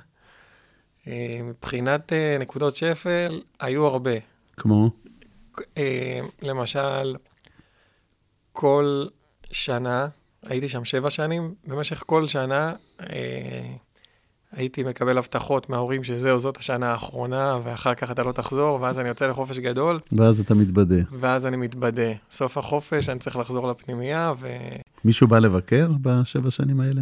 אה, 1.08 1.40
מבחינת 1.44 2.14
אה, 2.14 2.38
נקודות 2.40 2.76
שפל, 2.76 3.42
היו 3.60 3.86
הרבה. 3.86 4.12
כמו? 4.58 4.90
למשל, 6.42 7.16
כל 8.52 9.06
שנה, 9.52 10.08
הייתי 10.44 10.70
שם 10.70 10.86
שבע 10.86 11.10
שנים, 11.10 11.54
במשך 11.68 12.04
כל 12.06 12.28
שנה 12.28 12.74
אה, 13.02 13.76
הייתי 14.52 14.84
מקבל 14.84 15.18
הבטחות 15.18 15.70
מההורים 15.70 16.04
שזהו, 16.04 16.40
זאת 16.40 16.58
השנה 16.58 16.92
האחרונה, 16.92 17.60
ואחר 17.64 17.96
כך 17.96 18.12
אתה 18.12 18.24
לא 18.24 18.32
תחזור, 18.32 18.82
ואז 18.82 19.00
אני 19.00 19.08
יוצא 19.08 19.28
לחופש 19.28 19.60
גדול, 19.60 20.00
ואז 20.12 20.40
אתה 20.40 20.54
מתבדה. 20.54 21.02
ואז 21.12 21.46
אני 21.46 21.58
מתבדה. 21.58 22.12
סוף 22.32 22.58
החופש, 22.58 23.10
אני 23.10 23.20
צריך 23.20 23.36
לחזור 23.36 23.68
לפנימייה, 23.68 24.34
מישהו 25.06 25.28
בא 25.28 25.40
לבקר 25.40 25.88
בשבע 26.02 26.52
שנים 26.52 26.80
האלה? 26.80 27.02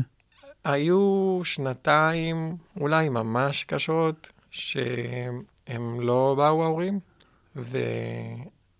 והיו 0.65 1.41
שנתיים, 1.43 2.55
אולי 2.79 3.09
ממש 3.09 3.63
קשות, 3.63 4.29
שהם 4.51 6.01
לא 6.01 6.33
באו 6.37 6.63
ההורים. 6.63 6.99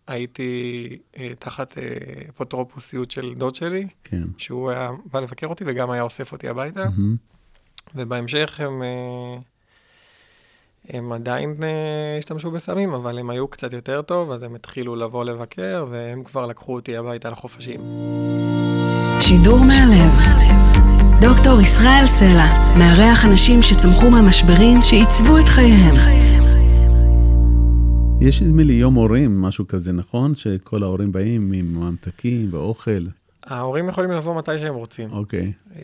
והייתי 0.07 0.97
אה, 1.17 1.31
תחת 1.39 1.77
אה, 1.77 1.83
אפוטרופוסיות 2.29 3.11
של 3.11 3.33
דוד 3.37 3.55
שלי, 3.55 3.87
כן. 4.03 4.23
שהוא 4.37 4.69
היה 4.69 4.91
בא 5.11 5.19
לבקר 5.19 5.47
אותי 5.47 5.63
וגם 5.67 5.91
היה 5.91 6.01
אוסף 6.01 6.31
אותי 6.31 6.47
הביתה, 6.49 6.85
מהמם. 6.89 7.15
ובהמשך 7.95 8.59
הם, 8.59 8.83
אה, 8.83 9.37
הם 10.89 11.11
עדיין 11.11 11.55
אה, 11.63 12.17
השתמשו 12.19 12.51
בסמים, 12.51 12.93
אבל 12.93 13.19
הם 13.19 13.29
היו 13.29 13.47
קצת 13.47 13.73
יותר 13.73 14.01
טוב, 14.01 14.31
אז 14.31 14.43
הם 14.43 14.55
התחילו 14.55 14.95
לבוא 14.95 15.25
לבקר, 15.25 15.85
והם 15.89 16.23
כבר 16.23 16.45
לקחו 16.45 16.73
אותי 16.73 16.97
הביתה 16.97 17.29
לחופשים. 17.29 17.81
שידור 19.19 19.59
מהלב. 19.59 20.43
דוקטור 21.21 21.61
ישראל 21.61 22.05
סלע 22.05 22.73
מארח 22.77 23.25
אנשים 23.25 23.61
שצמחו 23.61 24.11
מהמשברים 24.11 24.81
שעיצבו 24.81 25.37
את 25.37 25.47
חייהם. 25.47 26.32
יש 28.23 28.41
נדמה 28.41 28.63
לי 28.63 28.73
יום 28.73 28.93
הורים, 28.93 29.41
משהו 29.41 29.67
כזה, 29.67 29.91
נכון? 29.91 30.35
שכל 30.35 30.83
ההורים 30.83 31.11
באים 31.11 31.51
עם 31.51 31.73
ממתקים 31.73 32.47
ואוכל. 32.51 33.05
ההורים 33.45 33.89
יכולים 33.89 34.11
לבוא 34.11 34.37
מתי 34.37 34.59
שהם 34.59 34.75
רוצים. 34.75 35.11
אוקיי. 35.11 35.51
אה, 35.75 35.81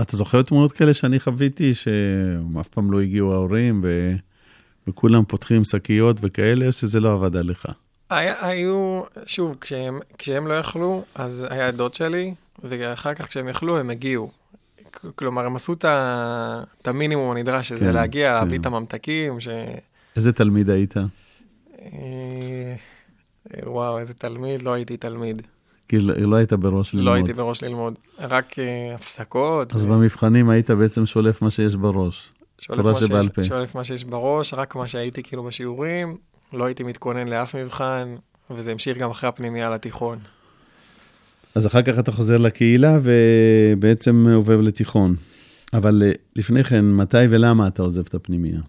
אתה 0.00 0.16
זוכר 0.16 0.42
תמונות 0.42 0.72
כאלה 0.72 0.94
שאני 0.94 1.20
חוויתי, 1.20 1.74
שאף 1.74 2.68
פעם 2.70 2.92
לא 2.92 3.00
הגיעו 3.00 3.32
ההורים, 3.32 3.80
ו... 3.82 4.14
וכולם 4.88 5.24
פותחים 5.24 5.64
שקיות 5.64 6.16
וכאלה, 6.22 6.66
או 6.66 6.72
שזה 6.72 7.00
לא 7.00 7.14
עבד 7.14 7.36
עליך? 7.36 7.66
היה, 8.10 8.46
היו, 8.46 9.02
שוב, 9.26 9.56
כשהם, 9.60 9.98
כשהם 10.18 10.46
לא 10.46 10.54
יכלו, 10.54 11.04
אז 11.14 11.46
היה 11.50 11.70
דוד 11.70 11.94
שלי, 11.94 12.34
ואחר 12.64 13.14
כך 13.14 13.28
כשהם 13.28 13.48
יכלו, 13.48 13.78
הם 13.78 13.90
הגיעו. 13.90 14.30
כלומר, 15.14 15.46
הם 15.46 15.56
עשו 15.56 15.72
את 15.72 16.88
המינימום 16.88 17.36
הנדרש, 17.36 17.68
שזה 17.68 17.80
כן, 17.80 17.92
להגיע, 17.92 18.34
להביא 18.34 18.56
כן. 18.56 18.60
את 18.60 18.66
הממתקים, 18.66 19.40
ש... 19.40 19.48
איזה 20.20 20.32
תלמיד 20.32 20.70
היית? 20.70 20.94
אה, 20.96 22.74
וואו, 23.66 23.98
איזה 23.98 24.14
תלמיד, 24.14 24.62
לא 24.62 24.72
הייתי 24.72 24.96
תלמיד. 24.96 25.42
כי 25.88 25.98
לא 25.98 26.14
לא 26.16 26.36
היית 26.36 26.52
בראש 26.52 26.94
ללמוד. 26.94 27.06
לא 27.06 27.12
הייתי 27.12 27.32
בראש 27.32 27.62
ללמוד. 27.62 27.94
רק 28.18 28.58
אה, 28.58 28.94
הפסקות. 28.94 29.74
אז 29.74 29.86
במבחנים 29.86 30.50
היית 30.50 30.70
בעצם 30.70 31.06
שולף 31.06 31.42
מה 31.42 31.50
שיש 31.50 31.76
בראש. 31.76 32.32
שולף 32.58 32.78
תורה 32.78 32.92
מה 32.92 32.98
שבעל 32.98 33.28
פה. 33.28 33.44
שולף 33.44 33.74
מה 33.74 33.84
שיש 33.84 34.04
בראש, 34.04 34.54
רק 34.54 34.76
מה 34.76 34.86
שהייתי 34.86 35.22
כאילו 35.22 35.44
בשיעורים, 35.44 36.16
לא 36.52 36.64
הייתי 36.64 36.82
מתכונן 36.82 37.28
לאף 37.28 37.54
מבחן, 37.54 38.14
וזה 38.50 38.72
המשיך 38.72 38.98
גם 38.98 39.10
אחרי 39.10 39.28
הפנימייה 39.28 39.70
לתיכון. 39.70 40.18
אז 41.54 41.66
אחר 41.66 41.82
כך 41.82 41.98
אתה 41.98 42.12
חוזר 42.12 42.36
לקהילה 42.36 42.98
ובעצם 43.02 44.26
עובר 44.34 44.60
לתיכון. 44.60 45.14
אבל 45.72 46.02
אה, 46.06 46.12
לפני 46.36 46.64
כן, 46.64 46.84
מתי 46.84 47.26
ולמה 47.30 47.66
אתה 47.66 47.82
עוזב 47.82 48.06
את 48.06 48.14
הפנימייה? 48.14 48.60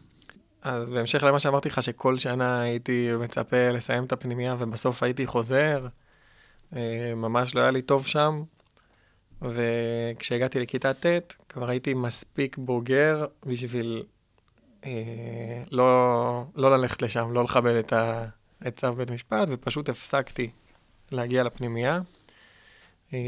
אז 0.62 0.90
בהמשך 0.90 1.24
למה 1.24 1.40
שאמרתי 1.40 1.70
לך, 1.70 1.84
שכל 1.84 2.18
שנה 2.18 2.62
הייתי 2.62 3.10
מצפה 3.20 3.72
לסיים 3.72 4.04
את 4.04 4.12
הפנימייה 4.12 4.56
ובסוף 4.60 5.04
הייתי 5.04 5.28
חוזר, 5.28 5.88
אה, 6.76 7.14
ממש 7.16 7.56
לא 7.56 7.62
היה 7.62 7.72
לי 7.72 7.82
טוב 7.82 8.08
שם. 8.08 8.44
וכשהגעתי 9.42 10.60
לכיתה 10.60 10.94
ט', 10.94 11.34
כבר 11.50 11.70
הייתי 11.70 11.94
מספיק 11.94 12.58
בוגר 12.58 13.26
בשביל 13.46 14.04
אה, 14.86 15.64
לא, 15.72 16.44
לא 16.56 16.78
ללכת 16.78 17.02
לשם, 17.02 17.32
לא 17.34 17.44
לכבד 17.44 17.76
את, 17.76 17.94
ה, 17.94 18.26
את 18.68 18.78
צו 18.78 18.94
בית 18.94 19.12
משפט, 19.12 19.48
ופשוט 19.52 19.90
הפסקתי 19.90 20.50
להגיע 21.12 21.44
לפנימייה. 21.44 22.00
אה, 23.14 23.20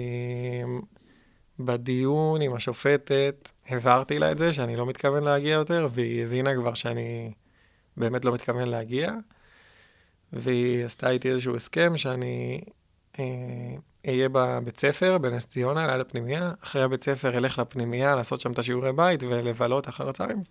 בדיון 1.60 2.42
עם 2.42 2.54
השופטת 2.54 3.52
הבהרתי 3.70 4.20
לה 4.20 4.32
את 4.32 4.38
זה, 4.38 4.54
שאני 4.54 4.76
לא 4.76 4.86
מתכוון 4.86 5.24
להגיע 5.24 5.54
יותר, 5.54 5.88
והיא 5.92 6.24
הבינה 6.24 6.56
כבר 6.56 6.74
שאני 6.74 7.32
באמת 7.98 8.26
לא 8.26 8.34
מתכוון 8.34 8.68
להגיע. 8.68 9.12
והיא 10.34 10.86
עשתה 10.86 11.10
איתי 11.10 11.32
איזשהו 11.32 11.56
הסכם 11.56 11.98
שאני 11.98 12.62
אה, 13.20 13.26
אהיה 14.08 14.30
בבית 14.30 14.80
ספר 14.80 15.18
בנס 15.18 15.46
ציונה, 15.46 15.88
ליד 15.88 16.00
הפנימייה. 16.00 16.52
אחרי 16.64 16.82
הבית 16.82 17.04
ספר 17.04 17.38
אלך 17.38 17.60
לפנימייה, 17.60 18.16
לעשות 18.16 18.42
שם 18.42 18.52
את 18.52 18.60
השיעורי 18.60 18.94
בית 18.94 19.24
ולבלות 19.24 19.90
אחר 19.90 20.10
הצהריים. 20.10 20.44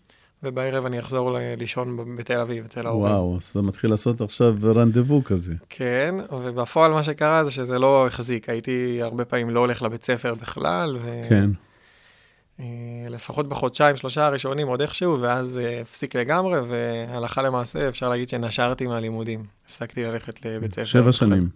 ובערב 0.43 0.85
אני 0.87 0.99
אחזור 1.01 1.37
לישון 1.57 2.17
בתל 2.17 2.41
אביב, 2.41 2.65
אצל 2.65 2.87
ההורים. 2.87 3.13
וואו, 3.13 3.37
אז 3.39 3.45
אתה 3.45 3.63
מתחיל 3.63 3.91
לעשות 3.91 4.21
עכשיו 4.21 4.55
רנדבו 4.65 5.25
כזה. 5.25 5.55
כן, 5.69 6.15
ובפועל 6.33 6.93
מה 6.93 7.03
שקרה 7.03 7.45
זה 7.45 7.51
שזה 7.51 7.79
לא 7.79 8.07
החזיק. 8.07 8.49
הייתי 8.49 8.99
הרבה 9.03 9.25
פעמים 9.25 9.51
לא 9.51 9.61
הולך 9.61 9.83
לבית 9.83 10.05
ספר 10.05 10.35
בכלל, 10.35 10.97
ו... 11.03 11.21
כן. 11.29 11.51
אה, 12.61 12.65
לפחות 13.11 13.49
בחודשיים, 13.49 13.97
שלושה 13.97 14.27
הראשונים 14.27 14.69
עוד 14.69 14.81
איכשהו, 14.81 15.21
ואז 15.21 15.59
אה, 15.59 15.81
הפסיק 15.81 16.17
לגמרי, 16.17 16.59
והלכה 16.69 17.43
למעשה 17.43 17.89
אפשר 17.89 18.09
להגיד 18.09 18.29
שנשרתי 18.29 18.87
מהלימודים. 18.87 19.45
הפסקתי 19.67 20.05
ללכת 20.05 20.47
לבית 20.47 20.73
ספר. 20.73 20.85
שבע. 20.85 21.13
שנים. 21.13 21.49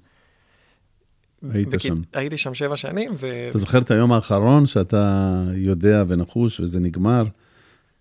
היית 1.52 1.68
בכית- 1.68 1.80
שם. 1.82 1.94
הייתי 2.12 2.36
שם 2.38 2.54
שבע 2.54 2.76
שנים, 2.76 3.12
ו... 3.20 3.46
אתה 3.50 3.58
זוכר 3.58 3.78
את 3.78 3.90
היום 3.90 4.12
האחרון 4.12 4.66
שאתה 4.66 5.32
יודע 5.54 6.04
ונחוש 6.08 6.60
וזה 6.60 6.80
נגמר? 6.80 7.24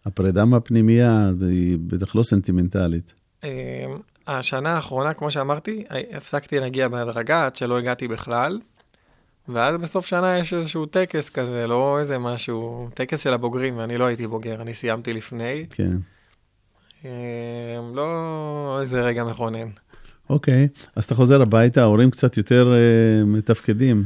הפרידה 0.05 0.45
מהפנימייה 0.45 1.31
היא 1.41 1.77
בטח 1.87 2.15
לא 2.15 2.23
סנטימנטלית. 2.23 3.13
אה, 3.43 3.49
השנה 4.27 4.73
האחרונה, 4.73 5.13
כמו 5.13 5.31
שאמרתי, 5.31 5.83
אה, 5.91 6.01
הפסקתי 6.17 6.59
להגיע 6.59 6.87
בהדרגה 6.87 7.45
עד 7.45 7.55
שלא 7.55 7.77
הגעתי 7.77 8.07
בכלל. 8.07 8.59
ואז 9.49 9.75
בסוף 9.75 10.05
שנה 10.05 10.39
יש 10.39 10.53
איזשהו 10.53 10.85
טקס 10.85 11.29
כזה, 11.29 11.67
לא 11.67 11.99
איזה 11.99 12.17
משהו, 12.17 12.89
טקס 12.93 13.19
של 13.19 13.33
הבוגרים, 13.33 13.77
ואני 13.77 13.97
לא 13.97 14.05
הייתי 14.05 14.27
בוגר, 14.27 14.61
אני 14.61 14.73
סיימתי 14.73 15.13
לפני. 15.13 15.65
כן. 15.69 15.97
אה, 17.05 17.79
לא 17.93 18.79
איזה 18.81 19.01
רגע 19.01 19.23
מכונן. 19.23 19.67
אוקיי, 20.29 20.67
אז 20.95 21.03
אתה 21.03 21.15
חוזר 21.15 21.41
הביתה, 21.41 21.81
ההורים 21.81 22.11
קצת 22.11 22.37
יותר 22.37 22.73
אה, 22.73 23.23
מתפקדים. 23.25 24.03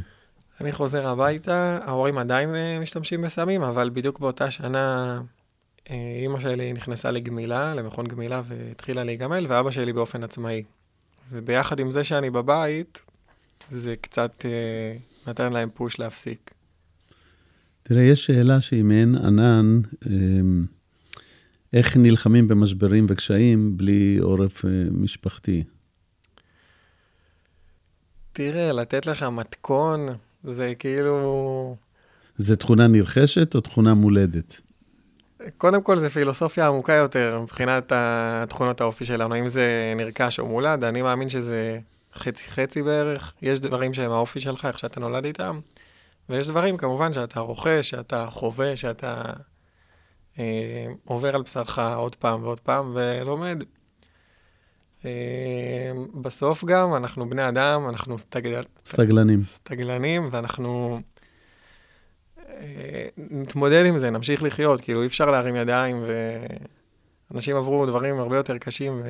אני 0.62 0.72
חוזר 0.72 1.08
הביתה, 1.08 1.80
ההורים 1.86 2.18
עדיין 2.18 2.50
משתמשים 2.82 3.22
בסמים, 3.22 3.62
אבל 3.62 3.90
בדיוק 3.94 4.20
באותה 4.20 4.52
שנה 4.52 5.22
אימא 5.90 6.40
שלי 6.40 6.74
נכנסה 6.74 7.12
לגמילה, 7.12 7.76
למכון 7.76 8.08
גמילה, 8.08 8.42
והתחילה 8.48 9.04
להיגמל, 9.04 9.46
ואבא 9.50 9.72
שלי 9.72 9.94
באופן 9.94 10.24
עצמאי. 10.24 10.64
וביחד 11.32 11.80
עם 11.80 11.92
זה 11.92 12.04
שאני 12.04 12.30
בבית, 12.30 13.02
זה 13.72 13.96
קצת 14.02 14.46
אה, 14.46 14.98
נתן 15.28 15.54
להם 15.54 15.70
פוש 15.74 16.00
להפסיק. 16.00 16.52
תראה, 17.84 18.04
יש 18.04 18.26
שאלה 18.26 18.62
שהיא 18.62 18.84
מעין 18.84 19.16
ענן, 19.16 19.82
אה, 20.08 20.12
איך 21.74 21.98
נלחמים 21.98 22.48
במשברים 22.48 23.06
וקשיים 23.10 23.78
בלי 23.78 24.18
עורף 24.22 24.66
אה, 24.66 24.72
משפחתי? 24.92 25.64
תראה, 28.34 28.72
לתת 28.72 29.06
לך 29.06 29.24
מתכון, 29.24 30.08
זה 30.44 30.74
כאילו... 30.80 31.76
זה 32.38 32.56
תכונה 32.56 32.88
נרכשת 32.88 33.56
או 33.56 33.62
תכונה 33.62 33.94
מולדת? 33.94 34.62
קודם 35.58 35.84
כל 35.84 36.00
זה 36.00 36.10
פילוסופיה 36.10 36.68
עמוקה 36.68 36.94
יותר 36.94 37.40
מבחינת 37.44 37.92
התכונות 37.96 38.82
האופי 38.82 39.06
שלנו, 39.06 39.36
אם 39.40 39.48
זה 39.48 39.94
נרכש 39.96 40.40
או 40.40 40.48
מולד, 40.48 40.84
אני 40.84 41.02
מאמין 41.02 41.30
שזה 41.30 41.80
חצי-חצי 42.16 42.84
בערך. 42.84 43.34
יש 43.42 43.60
דברים 43.60 43.94
שהם 43.94 44.12
האופי 44.12 44.40
שלך, 44.40 44.66
איך 44.66 44.80
שאתה 44.80 45.00
נולד 45.00 45.26
איתם, 45.26 45.60
ויש 46.30 46.48
דברים 46.48 46.78
כמובן 46.78 47.14
שאתה 47.14 47.40
רוכש, 47.40 47.90
שאתה 47.90 48.28
חווה, 48.30 48.78
שאתה 48.78 49.24
אה, 50.40 50.86
עובר 51.06 51.36
על 51.36 51.42
בשרך 51.42 51.80
עוד 51.80 52.16
פעם 52.16 52.44
ועוד 52.44 52.60
פעם 52.60 52.92
ולומד. 52.96 53.64
אה, 55.06 55.92
בסוף 56.22 56.66
גם 56.66 56.96
אנחנו 56.96 57.30
בני 57.30 57.48
אדם, 57.48 57.90
אנחנו 57.90 58.18
סטגל... 58.18 58.62
סטגלנים. 58.86 59.44
סטגלנים, 59.44 60.30
ואנחנו 60.32 61.00
נתמודד 63.18 63.86
עם 63.86 63.98
זה, 63.98 64.10
נמשיך 64.10 64.44
לחיות, 64.44 64.82
כאילו 64.82 65.02
אי 65.02 65.08
אפשר 65.08 65.32
להרים 65.32 65.56
ידיים, 65.56 66.04
ואנשים 67.32 67.56
עברו 67.56 67.86
דברים 67.86 68.20
הרבה 68.20 68.38
יותר 68.38 68.58
קשים 68.58 69.02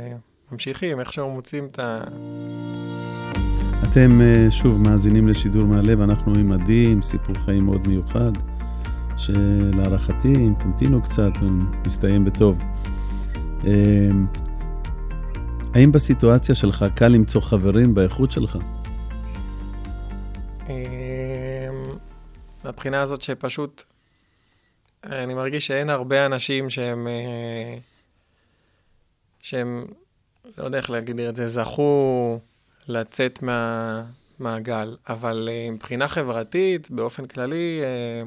וממשיכים, 0.51 0.99
איכשהו 0.99 1.31
מוצאים 1.31 1.67
את 1.71 1.79
ה... 1.79 2.03
אתם 3.83 4.21
אה, 4.21 4.51
שוב 4.51 4.81
מאזינים 4.81 5.27
לשידור 5.27 5.63
מהלב, 5.63 6.01
אנחנו 6.01 6.33
עם 6.35 6.51
עדי, 6.51 6.87
עם 6.91 7.01
סיפור 7.01 7.35
חיים 7.35 7.65
מאוד 7.65 7.87
מיוחד, 7.87 8.31
שלהערכתי, 9.17 10.35
אם 10.35 10.53
תמתינו 10.59 11.01
קצת, 11.01 11.31
הוא 11.41 11.49
מסתיים 11.85 12.25
בטוב. 12.25 12.57
אה, 13.67 14.09
האם 15.75 15.91
בסיטואציה 15.91 16.55
שלך 16.55 16.85
קל 16.95 17.07
למצוא 17.07 17.41
חברים 17.41 17.93
באיכות 17.93 18.31
שלך? 18.31 18.57
אה, 22.59 22.65
מהבחינה 22.65 23.01
הזאת 23.01 23.21
שפשוט, 23.21 23.83
אני 25.03 25.33
מרגיש 25.33 25.67
שאין 25.67 25.89
הרבה 25.89 26.25
אנשים 26.25 26.69
שהם, 26.69 27.07
אה, 27.07 27.77
שהם, 29.41 29.85
לא 30.57 30.63
יודע 30.63 30.77
איך 30.77 30.89
להגיד 30.89 31.19
את 31.19 31.35
זה, 31.35 31.47
זכו 31.47 32.39
לצאת 32.87 33.39
מהמעגל, 33.41 34.97
אבל 35.09 35.49
אה, 35.51 35.71
מבחינה 35.71 36.07
חברתית, 36.07 36.91
באופן 36.91 37.25
כללי, 37.25 37.81
אה, 37.83 38.23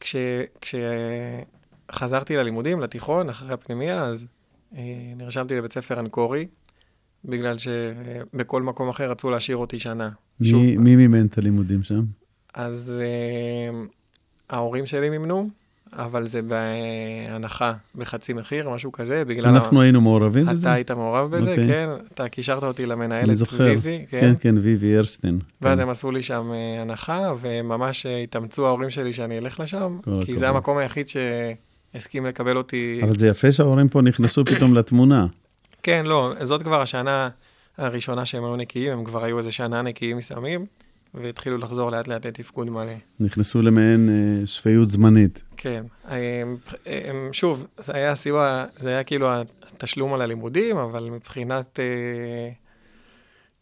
כש, 0.00 0.16
כשחזרתי 0.60 2.36
ללימודים, 2.36 2.80
לתיכון, 2.80 3.28
אחרי 3.28 3.52
הפנימייה, 3.52 4.04
אז 4.04 4.26
אה, 4.76 5.12
נרשמתי 5.16 5.56
לבית 5.56 5.72
ספר 5.72 6.00
אנקורי, 6.00 6.46
בגלל 7.24 7.56
שבכל 7.58 8.62
מקום 8.62 8.88
אחר 8.88 9.10
רצו 9.10 9.30
להשאיר 9.30 9.56
אותי 9.56 9.78
שנה. 9.78 10.10
שוב, 10.42 10.62
מי, 10.62 10.76
מי 10.76 10.96
מימן 10.96 11.26
את 11.26 11.38
הלימודים 11.38 11.82
שם? 11.82 12.04
אז 12.54 13.00
אה, 13.00 13.80
ההורים 14.50 14.86
שלי 14.86 15.10
מימנו, 15.10 15.48
אבל 15.92 16.26
זה 16.26 16.40
בהנחה, 16.42 17.72
בחצי 17.94 18.32
מחיר, 18.32 18.70
משהו 18.70 18.92
כזה, 18.92 19.24
בגלל... 19.24 19.48
אנחנו 19.48 19.80
היינו 19.80 20.00
מעורבים 20.00 20.46
בזה? 20.46 20.68
אתה 20.68 20.74
היית 20.74 20.90
מעורב 20.90 21.30
בזה, 21.30 21.50
אוקיי. 21.50 21.66
כן, 21.66 21.88
אתה 22.14 22.28
קישרת 22.28 22.62
אותי 22.62 22.86
למנהלת. 22.86 23.36
ויבי, 23.52 24.04
כן, 24.10 24.34
כן, 24.40 24.54
ויבי 24.58 24.96
הרשטיין. 24.96 25.38
ואז 25.62 25.78
כן. 25.78 25.82
הם 25.82 25.90
עשו 25.90 26.10
לי 26.10 26.22
שם 26.22 26.50
אה, 26.52 26.82
הנחה, 26.82 27.34
וממש 27.40 28.06
אה, 28.06 28.18
התאמצו 28.18 28.66
ההורים 28.66 28.90
שלי 28.90 29.12
שאני 29.12 29.38
אלך 29.38 29.60
לשם, 29.60 29.98
כל 30.04 30.10
כי 30.10 30.16
הכבוד. 30.22 30.38
זה 30.38 30.48
המקום 30.48 30.78
היחיד 30.78 31.06
שהסכים 31.08 32.26
לקבל 32.26 32.56
אותי. 32.56 33.00
אבל 33.02 33.16
זה 33.16 33.28
יפה 33.28 33.52
שההורים 33.52 33.88
פה 33.88 34.02
נכנסו 34.02 34.44
פתאום 34.44 34.74
לתמונה. 34.74 35.26
כן, 35.82 36.06
לא, 36.06 36.32
זאת 36.42 36.62
כבר 36.62 36.80
השנה 36.80 37.28
הראשונה 37.78 38.24
שהם 38.24 38.44
היו 38.44 38.56
נקיים, 38.56 38.92
הם 38.92 39.04
כבר 39.04 39.24
היו 39.24 39.38
איזה 39.38 39.52
שנה 39.52 39.82
נקיים 39.82 40.16
מסמים, 40.16 40.66
והתחילו 41.14 41.58
לחזור 41.58 41.90
לאט 41.90 42.08
לאט 42.08 42.26
לתפקוד 42.26 42.70
מלא. 42.70 42.92
נכנסו 43.20 43.62
למעין 43.62 44.08
אה, 44.08 44.46
שפיות 44.46 44.88
זמנית. 44.88 45.42
כן, 45.56 45.82
שוב, 47.32 47.66
זה 47.78 47.92
היה 47.96 48.16
סיוע, 48.16 48.64
זה 48.76 48.88
היה 48.88 49.04
כאילו 49.04 49.28
התשלום 49.62 50.14
על 50.14 50.20
הלימודים, 50.20 50.76
אבל 50.76 51.10
מבחינת, 51.10 51.80
אה, 51.80 52.50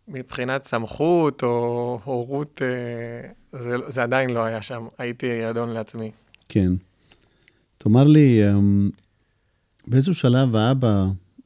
מבחינת 0.08 0.64
סמכות 0.64 1.42
או 1.42 2.00
הורות, 2.04 2.62
אה, 2.62 3.30
זה, 3.60 3.76
זה 3.88 4.02
עדיין 4.02 4.30
לא 4.30 4.44
היה 4.44 4.62
שם. 4.62 4.86
הייתי 4.98 5.50
אדון 5.50 5.68
לעצמי. 5.68 6.10
כן. 6.48 6.72
תאמר 7.78 8.04
לי, 8.04 8.50
אמ, 8.50 8.90
באיזשהו 9.86 10.14
שלב 10.14 10.56
האבא 10.56 10.88
אה, 10.88 11.04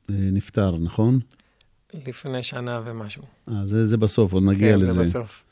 נפטר, 0.09 0.77
נכון? 0.77 1.21
לפני 2.07 2.43
שנה 2.43 2.81
ומשהו. 2.85 3.23
אה, 3.49 3.67
זה, 3.67 3.85
זה 3.85 3.97
בסוף, 3.97 4.33
עוד 4.33 4.43
נגיע 4.43 4.73
כן, 4.73 4.81
לזה. 4.81 4.93
זה 4.93 5.01
בסוף. 5.01 5.45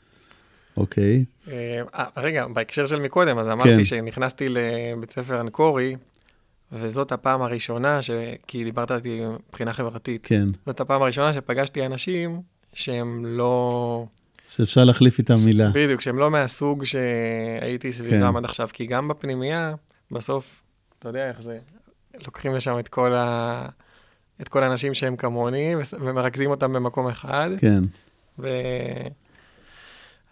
אוקיי. 0.77 1.25
אה, 1.47 1.81
אה, 1.95 2.05
רגע, 2.17 2.47
בהקשר 2.47 2.85
של 2.85 2.99
מקודם, 2.99 3.39
אז 3.39 3.47
אמרתי 3.47 3.77
כן. 3.77 3.83
שנכנסתי 3.83 4.45
לבית 4.49 5.11
ספר 5.11 5.41
אנקורי, 5.41 5.95
וזאת 6.71 7.11
הפעם 7.11 7.41
הראשונה, 7.41 8.01
ש... 8.01 8.11
כי 8.47 8.63
דיברת 8.63 8.91
איתי 8.91 9.21
מבחינה 9.49 9.73
חברתית, 9.73 10.21
כן. 10.23 10.45
זאת 10.65 10.79
הפעם 10.79 11.01
הראשונה 11.01 11.33
שפגשתי 11.33 11.85
אנשים 11.85 12.41
שהם 12.73 13.25
לא... 13.25 14.05
שאפשר 14.47 14.83
להחליף 14.83 15.19
איתם 15.19 15.35
מילה. 15.45 15.69
בדיוק, 15.73 16.01
שהם 16.01 16.17
לא 16.17 16.31
מהסוג 16.31 16.83
שהייתי 16.83 17.93
סביבם 17.93 18.31
כן. 18.31 18.37
עד 18.37 18.45
עכשיו, 18.45 18.69
כי 18.73 18.85
גם 18.85 19.07
בפנימייה, 19.07 19.73
בסוף, 20.11 20.61
אתה 20.99 21.09
יודע 21.09 21.29
איך 21.29 21.41
זה, 21.41 21.59
לוקחים 22.25 22.55
לשם 22.55 22.79
את 22.79 22.87
כל, 22.87 23.13
ה... 23.13 23.65
את 24.41 24.47
כל 24.47 24.63
האנשים 24.63 24.93
שהם 24.93 25.15
כמוני, 25.15 25.75
ומרכזים 25.99 26.49
אותם 26.49 26.73
במקום 26.73 27.07
אחד, 27.07 27.49
כן. 27.57 27.81
ו... 28.39 28.47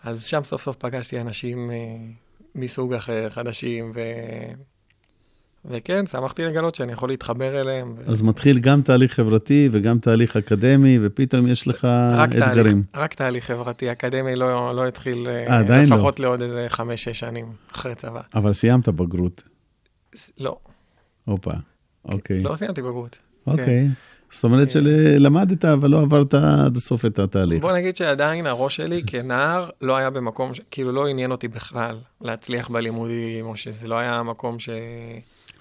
אז 0.03 0.25
שם 0.25 0.44
סוף 0.44 0.62
סוף 0.62 0.75
פגשתי 0.75 1.22
אנשים 1.22 1.72
אה, 1.72 1.75
מסוג 2.56 2.94
אחר, 2.94 3.29
חדשים, 3.29 3.91
ו... 3.96 4.00
וכן, 5.65 6.08
שמחתי 6.08 6.46
לגלות 6.46 6.75
שאני 6.75 6.91
יכול 6.91 7.10
להתחבר 7.10 7.62
אליהם. 7.62 7.94
ו... 7.98 8.12
אז 8.12 8.22
מתחיל 8.22 8.60
גם 8.60 8.82
תהליך 8.82 9.13
חברתי 9.13 9.70
וגם 9.72 10.00
תהליך 10.00 10.38
אקדמי, 10.38 11.00
ופתאום 11.01 11.48
יש 11.48 11.68
לך 11.68 11.88
רק 12.18 12.29
תהליך, 12.29 12.48
אתגרים. 12.48 12.84
רק 12.96 13.13
תהליך 13.13 13.46
חברתי, 13.46 13.91
אקדמי 13.91 14.36
לא, 14.36 14.75
לא 14.75 14.88
התחיל 14.88 15.27
אה, 15.27 15.48
אה, 15.48 15.60
עדיין 15.60 15.89
לא. 15.89 15.96
לפחות 15.96 16.20
לעוד 16.20 16.41
איזה 16.41 16.65
חמש-שש 16.70 17.20
שנים 17.20 17.46
אחרי 17.72 17.96
צבא. 17.96 18.22
אבל 18.36 18.53
סיימת 18.53 18.89
בגרות. 18.89 19.44
לא, 20.38 20.58
הופה. 21.25 21.53
אוקיי. 22.05 22.44
לא 22.44 22.55
סיימתי 22.55 22.81
בגרות. 22.81 23.18
אוקיי. 23.48 23.88
זאת 24.31 24.44
אומרת 24.44 24.72
שלמדת, 24.72 25.65
אבל 25.65 25.89
לא 25.89 26.01
עברת 26.01 26.33
עד 26.33 26.75
הסוף 26.75 27.05
את 27.05 27.20
התהליך. 27.20 27.61
בוא 27.61 27.72
נגיד 27.72 27.96
שעדיין 27.96 28.48
הראש 28.48 28.75
שלי 28.75 29.03
כנער 29.07 29.70
לא 29.81 29.98
היה 29.98 30.09
במקום, 30.09 30.53
ש... 30.53 30.61
כאילו 30.72 30.92
לא 30.92 31.07
עניין 31.07 31.31
אותי 31.31 31.48
בכלל 31.48 31.96
להצליח 32.22 32.70
בלימודים, 32.70 33.46
או 33.46 33.57
שזה 33.57 33.87
לא 33.87 33.96
היה 33.96 34.24
מקום 34.24 34.59
ש... 34.59 34.70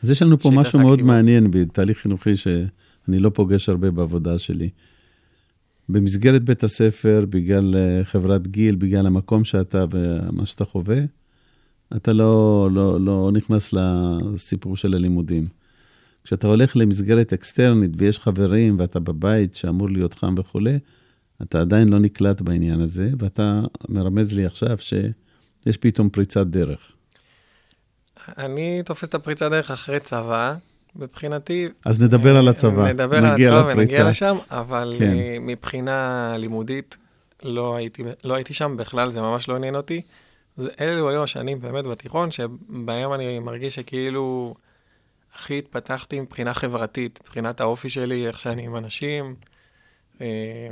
אז 0.02 0.10
יש 0.10 0.22
לנו 0.22 0.38
פה 0.38 0.50
משהו 0.50 0.80
מאוד 0.80 1.00
בו. 1.00 1.06
מעניין 1.06 1.50
בתהליך 1.50 1.98
חינוכי 1.98 2.36
שאני 2.36 3.18
לא 3.18 3.30
פוגש 3.34 3.68
הרבה 3.68 3.90
בעבודה 3.90 4.38
שלי. 4.38 4.68
במסגרת 5.88 6.42
בית 6.42 6.64
הספר, 6.64 7.24
בגלל 7.28 7.76
אה, 7.76 8.04
חברת 8.04 8.46
גיל, 8.46 8.74
בגלל 8.74 9.06
המקום 9.06 9.44
שאתה 9.44 9.84
ומה 9.90 10.46
שאתה 10.46 10.64
חווה, 10.64 10.98
אתה 11.96 12.12
לא, 12.12 12.68
לא, 12.72 13.00
לא 13.00 13.30
נכנס 13.32 13.72
לסיפור 13.72 14.76
של 14.76 14.94
הלימודים. 14.94 15.57
כשאתה 16.24 16.46
הולך 16.46 16.76
למסגרת 16.76 17.32
אקסטרנית 17.32 17.90
ויש 17.96 18.18
חברים 18.18 18.78
ואתה 18.78 19.00
בבית 19.00 19.54
שאמור 19.54 19.90
להיות 19.90 20.14
חם 20.14 20.34
וכולי, 20.38 20.78
אתה 21.42 21.60
עדיין 21.60 21.88
לא 21.88 21.98
נקלט 21.98 22.40
בעניין 22.40 22.80
הזה, 22.80 23.10
ואתה 23.18 23.60
מרמז 23.88 24.32
לי 24.32 24.44
עכשיו 24.46 24.78
שיש 24.78 25.76
פתאום 25.76 26.08
פריצת 26.08 26.46
דרך. 26.46 26.92
אני 28.38 28.82
תופס 28.84 29.04
את 29.04 29.14
הפריצה 29.14 29.48
דרך 29.48 29.70
אחרי 29.70 30.00
צבא, 30.00 30.54
מבחינתי. 30.96 31.68
אז 31.84 32.02
נדבר 32.02 32.36
על 32.36 32.46
אה, 32.46 32.50
הצבא, 32.50 32.92
נדבר 32.92 33.16
על 33.16 33.24
הצבא 33.24 33.60
לפריצה. 33.60 33.76
ונגיע 33.76 34.08
לשם, 34.08 34.36
אבל 34.50 34.94
כן. 34.98 35.16
אה, 35.16 35.36
מבחינה 35.40 36.34
לימודית 36.38 36.96
לא 37.42 37.76
הייתי, 37.76 38.02
לא 38.24 38.34
הייתי 38.34 38.54
שם 38.54 38.76
בכלל, 38.76 39.12
זה 39.12 39.20
ממש 39.20 39.48
לא 39.48 39.56
עניין 39.56 39.74
אותי. 39.74 40.02
זה, 40.56 40.68
אלו 40.80 41.10
היו 41.10 41.22
השנים 41.22 41.60
באמת 41.60 41.84
בתיכון, 41.84 42.30
שבהם 42.30 43.12
אני 43.12 43.38
מרגיש 43.38 43.74
שכאילו 43.74 44.54
הכי 45.34 45.58
התפתחתי 45.58 46.20
מבחינה 46.20 46.54
חברתית, 46.54 47.18
מבחינת 47.22 47.60
האופי 47.60 47.88
שלי, 47.88 48.26
איך 48.26 48.40
שאני 48.40 48.66
עם 48.66 48.76
אנשים. 48.76 49.34
אה, 50.20 50.68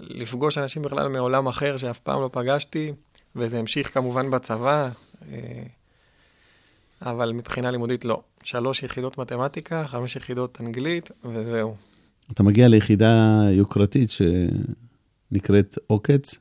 לפגוש 0.00 0.58
אנשים 0.58 0.82
בכלל 0.82 1.08
מעולם 1.08 1.46
אחר 1.46 1.76
שאף 1.76 1.98
פעם 1.98 2.20
לא 2.20 2.30
פגשתי, 2.32 2.92
וזה 3.36 3.58
המשיך 3.58 3.94
כמובן 3.94 4.30
בצבא, 4.30 4.88
אה, 5.32 5.62
אבל 7.02 7.32
מבחינה 7.32 7.70
לימודית 7.70 8.04
לא. 8.04 8.22
שלוש 8.44 8.82
יחידות 8.82 9.18
מתמטיקה, 9.18 9.86
חמש 9.86 10.16
יחידות 10.16 10.60
אנגלית, 10.60 11.10
וזהו. 11.24 11.76
אתה 12.32 12.42
מגיע 12.42 12.68
ליחידה 12.68 13.40
יוקרתית 13.52 14.10
שנקראת 14.10 15.78
עוקץ, 15.86 16.34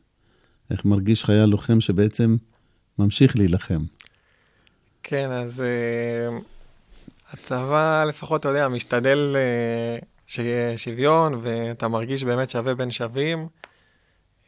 איך 0.71 0.85
מרגיש 0.85 1.25
חייל 1.25 1.45
לוחם 1.45 1.81
שבעצם 1.81 2.37
ממשיך 2.99 3.37
להילחם. 3.37 3.83
כן, 5.09 5.31
אז 5.31 5.63
uh, 5.63 6.43
הצבא 7.33 8.05
לפחות, 8.07 8.41
אתה 8.41 8.49
יודע, 8.49 8.67
משתדל 8.67 9.35
uh, 9.35 10.05
שיהיה 10.27 10.77
שוויון, 10.77 11.39
ואתה 11.43 11.87
מרגיש 11.87 12.23
באמת 12.23 12.49
שווה 12.49 12.75
בין 12.75 12.91
שווים. 12.91 13.47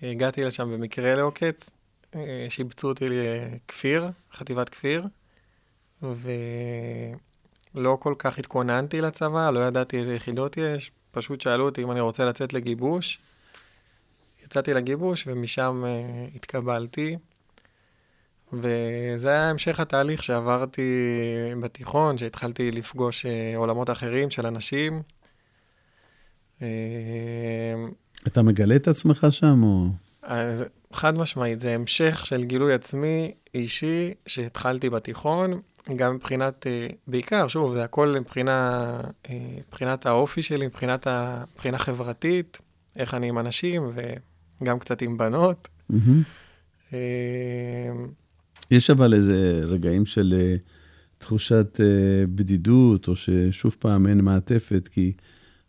הגעתי 0.02 0.44
לשם 0.44 0.72
במקרה 0.74 1.16
לעוקץ, 1.16 1.70
uh, 2.12 2.16
שיבצו 2.50 2.88
אותי 2.88 3.06
לכפיר, 3.10 4.10
חטיבת 4.34 4.70
כפיר, 4.70 5.04
ולא 6.04 7.98
כל 8.00 8.16
כך 8.20 8.38
התכוננתי 8.38 9.02
לצבא, 9.02 9.50
לא 9.50 9.60
ידעתי 9.60 10.00
איזה 10.00 10.14
יחידות 10.14 10.58
יש, 10.58 10.92
פשוט 11.12 11.42
שאלו 11.42 11.66
אותי 11.66 11.84
אם 11.84 11.92
אני 11.92 12.00
רוצה 12.00 12.26
לצאת 12.26 12.54
לגיבוש. 12.54 13.20
יצאתי 14.46 14.74
לגיבוש, 14.74 15.28
ומשם 15.28 15.84
uh, 15.84 16.36
התקבלתי. 16.36 17.18
וזה 18.54 19.30
היה 19.30 19.50
המשך 19.50 19.80
התהליך 19.80 20.24
שעברתי 20.24 20.82
בתיכון, 21.62 22.18
שהתחלתי 22.18 22.72
לפגוש 22.72 23.26
אה, 23.26 23.54
עולמות 23.56 23.90
אחרים 23.90 24.32
של 24.32 24.46
אנשים. 24.46 25.02
אה, 26.62 26.68
אתה 28.28 28.42
מגלה 28.42 28.76
את 28.76 28.88
עצמך 28.88 29.28
שם, 29.30 29.64
או... 29.64 29.86
אז 30.24 30.66
חד 30.94 31.16
משמעית, 31.16 31.60
זה 31.60 31.76
המשך 31.76 32.26
של 32.26 32.44
גילוי 32.44 32.74
עצמי 32.74 33.32
אישי 33.54 34.14
שהתחלתי 34.26 34.90
בתיכון, 34.90 35.62
גם 35.96 36.16
מבחינת, 36.16 36.68
אה, 36.68 36.88
בעיקר, 37.08 37.48
שוב, 37.48 37.74
זה 37.74 37.84
הכל 37.84 38.16
מבחינה, 38.20 39.02
מבחינת 39.68 40.06
האופי 40.06 40.44
שלי, 40.44 40.68
מבחינת 40.68 41.08
ה, 41.08 41.44
מבחינה 41.54 41.78
חברתית, 41.78 42.58
איך 42.96 43.14
אני 43.14 43.30
עם 43.30 43.40
אנשים 43.40 43.92
וגם 44.62 44.80
קצת 44.80 45.02
עם 45.02 45.18
בנות. 45.18 45.68
מהמם. 45.90 46.24
אה, 48.72 48.78
יש 48.78 48.90
אבל 48.90 49.14
איזה 49.14 49.62
רגעים 49.64 50.06
של 50.06 50.34
אה, 50.38 50.56
תחושת 51.18 51.80
אה, 51.80 52.26
בדידות, 52.36 53.08
או 53.08 53.16
ששוב 53.16 53.76
פעם 53.80 54.08
אין 54.08 54.22
מעטפת, 54.22 54.88
כי 54.88 55.14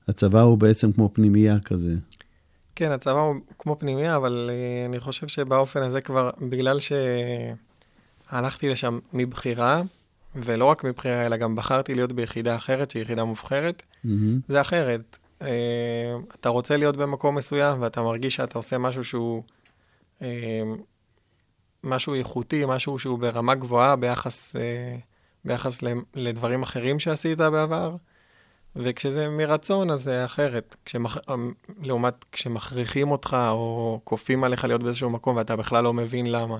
הצבא 0.09 0.41
הוא 0.41 0.59
בעצם 0.59 0.93
כמו 0.93 1.11
פנימייה 1.13 1.61
כזה. 1.61 1.95
כן, 2.77 2.91
הצבא 2.91 3.21
הוא 3.21 3.35
כמו 3.59 3.79
פנימיה, 3.79 4.17
אבל 4.17 4.51
uh, 4.51 4.89
אני 4.89 5.01
חושב 5.01 5.29
שבאופן 5.29 5.83
הזה 5.83 6.01
כבר, 6.01 6.31
בגלל 6.49 6.79
שהלכתי 8.31 8.69
לשם 8.69 8.99
מבחירה, 9.13 9.83
ולא 10.37 10.65
רק 10.65 10.85
מבחירה, 10.85 11.27
אלא 11.27 11.37
גם 11.37 11.57
בחרתי 11.57 11.95
להיות 11.95 12.13
ביחידה 12.13 12.57
אחרת, 12.57 12.91
שהיא 12.91 13.03
יחידה 13.03 13.25
מובחרת, 13.25 13.83
מהמם. 14.05 14.41
זה 14.49 14.61
אחרת. 14.61 15.17
Uh, 15.41 15.45
אתה 16.41 16.49
רוצה 16.49 16.77
להיות 16.77 16.97
במקום 16.97 17.35
מסוים, 17.35 17.83
ואתה 17.83 18.03
מרגיש 18.03 18.35
שאתה 18.35 18.59
עושה 18.59 18.79
משהו 18.79 19.05
שהוא... 19.05 19.43
Uh, 20.21 20.23
משהו 21.85 22.15
איכותי, 22.15 22.65
משהו 22.69 22.99
שהוא 22.99 23.19
ברמה 23.19 23.55
גבוהה 23.55 23.97
ביחס, 23.97 24.57
uh, 24.57 25.01
ביחס 25.45 25.79
לדברים 26.15 26.63
אחרים 26.63 26.99
שעשית 26.99 27.39
בעבר, 27.39 27.97
וכשזה 28.77 29.29
מרצון, 29.29 29.91
אז 29.91 30.03
זה 30.03 30.25
אחרת. 30.25 30.77
כשמח... 30.85 31.19
לעומת 31.83 32.25
כשמכריחים 32.33 33.11
אותך, 33.11 33.37
או 33.51 34.01
כופים 34.05 34.45
עליך 34.45 34.65
להיות 34.65 34.83
באיזשהו 34.83 35.11
מקום, 35.11 35.37
ואתה 35.37 35.57
בכלל 35.57 35.85
לא 35.85 35.93
מבין 35.93 36.33
למה. 36.33 36.59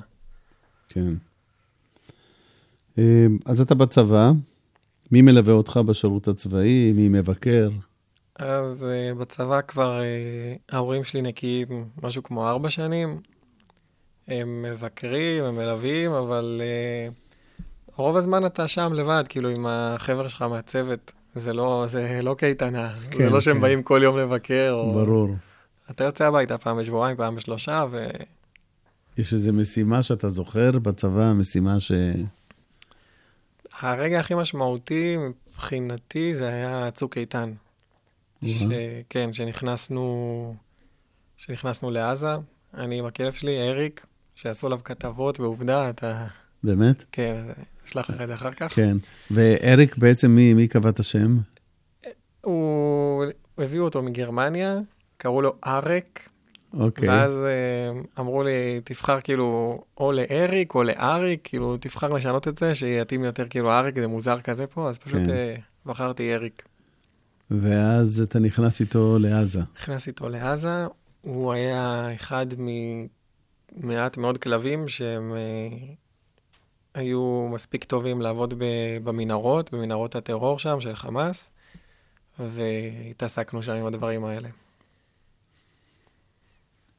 כן. 0.89 1.15
אה, 2.99 3.27
אז 3.47 3.61
אתה 3.61 3.75
בצבא, 3.75 4.33
מי 5.13 5.23
מלווה 5.23 5.55
אותך 5.55 5.81
בשירות 5.87 6.29
הצבאי? 6.29 6.93
מי 6.93 7.09
מבקר? 7.09 7.71
אז 8.39 8.83
uh, 8.83 9.19
בצבא 9.19 9.61
כבר 9.61 10.01
uh, 10.01 10.75
ההורים 10.77 11.05
שלי 11.05 11.23
נקיים 11.23 11.85
משהו 12.03 12.23
כמו 12.23 12.49
ארבע 12.49 12.71
שנים. 12.71 13.21
הם 14.29 14.63
מבקרים, 14.63 15.45
הם 15.45 15.57
מלווים, 15.57 16.13
אבל 16.13 16.63
uh, 16.63 17.95
רוב 17.97 18.17
הזמן 18.17 18.47
אתה 18.47 18.69
שם 18.69 18.93
לבד, 18.93 19.25
כאילו 19.29 19.49
עם 19.49 19.67
החבר'ה 19.69 20.29
שלך 20.29 20.43
מהצוות. 20.43 21.13
זה 21.35 21.53
לא, 21.53 21.85
זה 21.89 22.21
לא 22.23 22.35
קייטנה, 22.39 22.95
כן, 23.11 23.19
זה 23.25 23.31
לא 23.31 23.41
שהם 23.41 23.57
כן. 23.57 23.63
באים 23.63 23.83
כל 23.83 24.01
יום 24.03 24.19
לבקר. 24.19 24.71
או... 24.73 24.93
ברור. 24.93 25.29
אתה 25.91 26.05
יוצא 26.05 26.27
הביתה 26.27 26.59
פעם 26.59 26.79
בשבועיים, 26.79 27.17
פעם 27.17 27.37
בשלושה, 27.37 27.85
ו... 27.91 28.07
יש 29.19 29.33
איזו 29.33 29.53
משימה 29.53 30.03
שאתה 30.03 30.29
זוכר 30.29 30.71
בצבא, 30.71 31.33
משימה 31.33 31.81
ש... 31.81 31.93
הרגע 33.81 34.21
הכי 34.21 34.35
משמעותי 34.35 35.17
מבחינתי 35.17 36.37
זה 36.37 36.49
היה 36.49 36.91
צוק 36.91 37.19
איתן. 37.19 37.53
ש... 38.45 38.63
כן, 39.11 39.33
שנכנסנו, 39.33 40.55
שנכנסנו 41.37 41.91
לעזה, 41.91 42.37
אני 42.75 42.99
עם 42.99 43.05
הכלב 43.05 43.33
שלי, 43.33 43.69
אריק, 43.69 44.07
שעשו 44.35 44.67
עליו 44.67 44.79
כתבות 44.85 45.41
ועובדה, 45.41 45.91
אתה... 45.91 46.27
באמת? 46.65 47.05
כן, 47.13 47.45
אשלח 47.87 48.11
לך 48.11 48.21
את 48.21 48.27
זה 48.27 48.35
אחר 48.35 48.51
כך. 48.51 48.75
כן. 48.75 48.97
ואריק 49.31 49.97
בעצם, 49.97 50.31
מי, 50.31 50.55
מי 50.55 50.69
קבע 50.69 50.89
את 50.89 51.01
השם? 51.01 51.39
הוא... 52.41 53.25
הביאו 53.59 53.85
אותו 53.85 54.03
מגרמניה, 54.03 54.79
קראו 55.17 55.43
לו 55.43 55.55
ארק, 55.67 56.29
אוקיי. 56.75 57.09
ואז 57.09 57.33
אה, 57.33 58.01
אמרו 58.19 58.43
לי, 58.43 58.81
תבחר 58.85 59.21
כאילו 59.21 59.81
או 59.97 60.13
לאריק 60.13 60.75
או 60.75 60.83
לאריק, 60.83 61.41
כאילו 61.45 61.77
תבחר 61.77 62.09
לשנות 62.09 62.49
את 62.49 62.59
זה, 62.59 62.75
שיתאים 62.75 63.25
יותר 63.25 63.49
כאילו 63.49 63.73
אריק, 63.73 63.99
זה 63.99 64.07
מוזר 64.07 64.41
כזה 64.41 64.67
פה, 64.67 64.89
אז 64.89 64.99
פשוט 64.99 65.21
כן. 65.27 65.31
אה, 65.31 65.55
בחרתי 65.87 66.35
אריק. 66.35 66.63
ואז 67.51 68.21
אתה 68.21 68.39
נכנס 68.39 68.81
איתו 68.81 69.17
לעזה. 69.21 69.61
נכנס 69.77 70.07
איתו 70.07 70.29
לעזה, 70.29 70.87
הוא 71.21 71.53
היה 71.53 72.09
אחד 72.15 72.47
ממעט 73.77 74.17
מאוד 74.17 74.39
כלבים 74.39 74.89
שהם 74.89 75.33
אה, 75.35 75.77
היו 76.95 77.49
מספיק 77.55 77.85
טובים 77.85 78.23
לעבוד 78.23 78.55
במנהרות, 79.05 79.75
במנהרות 79.75 80.17
הטרור 80.17 80.59
שם 80.59 80.81
של 80.81 80.97
חמאס, 80.97 81.51
והתעסקנו 82.39 83.63
שם 83.63 83.73
עם 83.73 83.87
הדברים 83.87 84.25
האלה. 84.25 84.49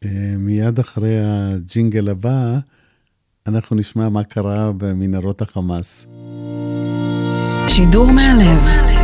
אה, 0.06 0.36
מיד 0.38 0.80
אחרי 0.80 1.20
הג'ינגל 1.24 2.10
הבא, 2.10 2.58
אנחנו 3.48 3.76
נשמע 3.76 4.10
מה 4.10 4.24
קרה 4.24 4.72
במנהרות 4.78 5.42
החמאס. 5.42 6.08
שידור 7.68 8.12
מהלב. 8.12 9.03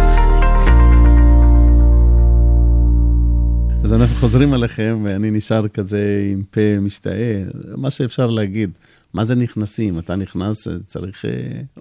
אז 3.83 3.93
אנחנו 3.93 4.15
חוזרים 4.15 4.53
עליכם, 4.53 5.01
ואני 5.03 5.31
נשאר 5.31 5.67
כזה 5.67 6.29
עם 6.31 6.43
פה 6.51 6.79
משתאה, 6.81 7.43
מה 7.77 7.89
שאפשר 7.91 8.27
להגיד. 8.27 8.71
מה 9.13 9.23
זה 9.23 9.35
נכנסים? 9.35 9.99
אתה 9.99 10.15
נכנס, 10.15 10.67
צריך 10.85 11.25
אה, 11.25 11.31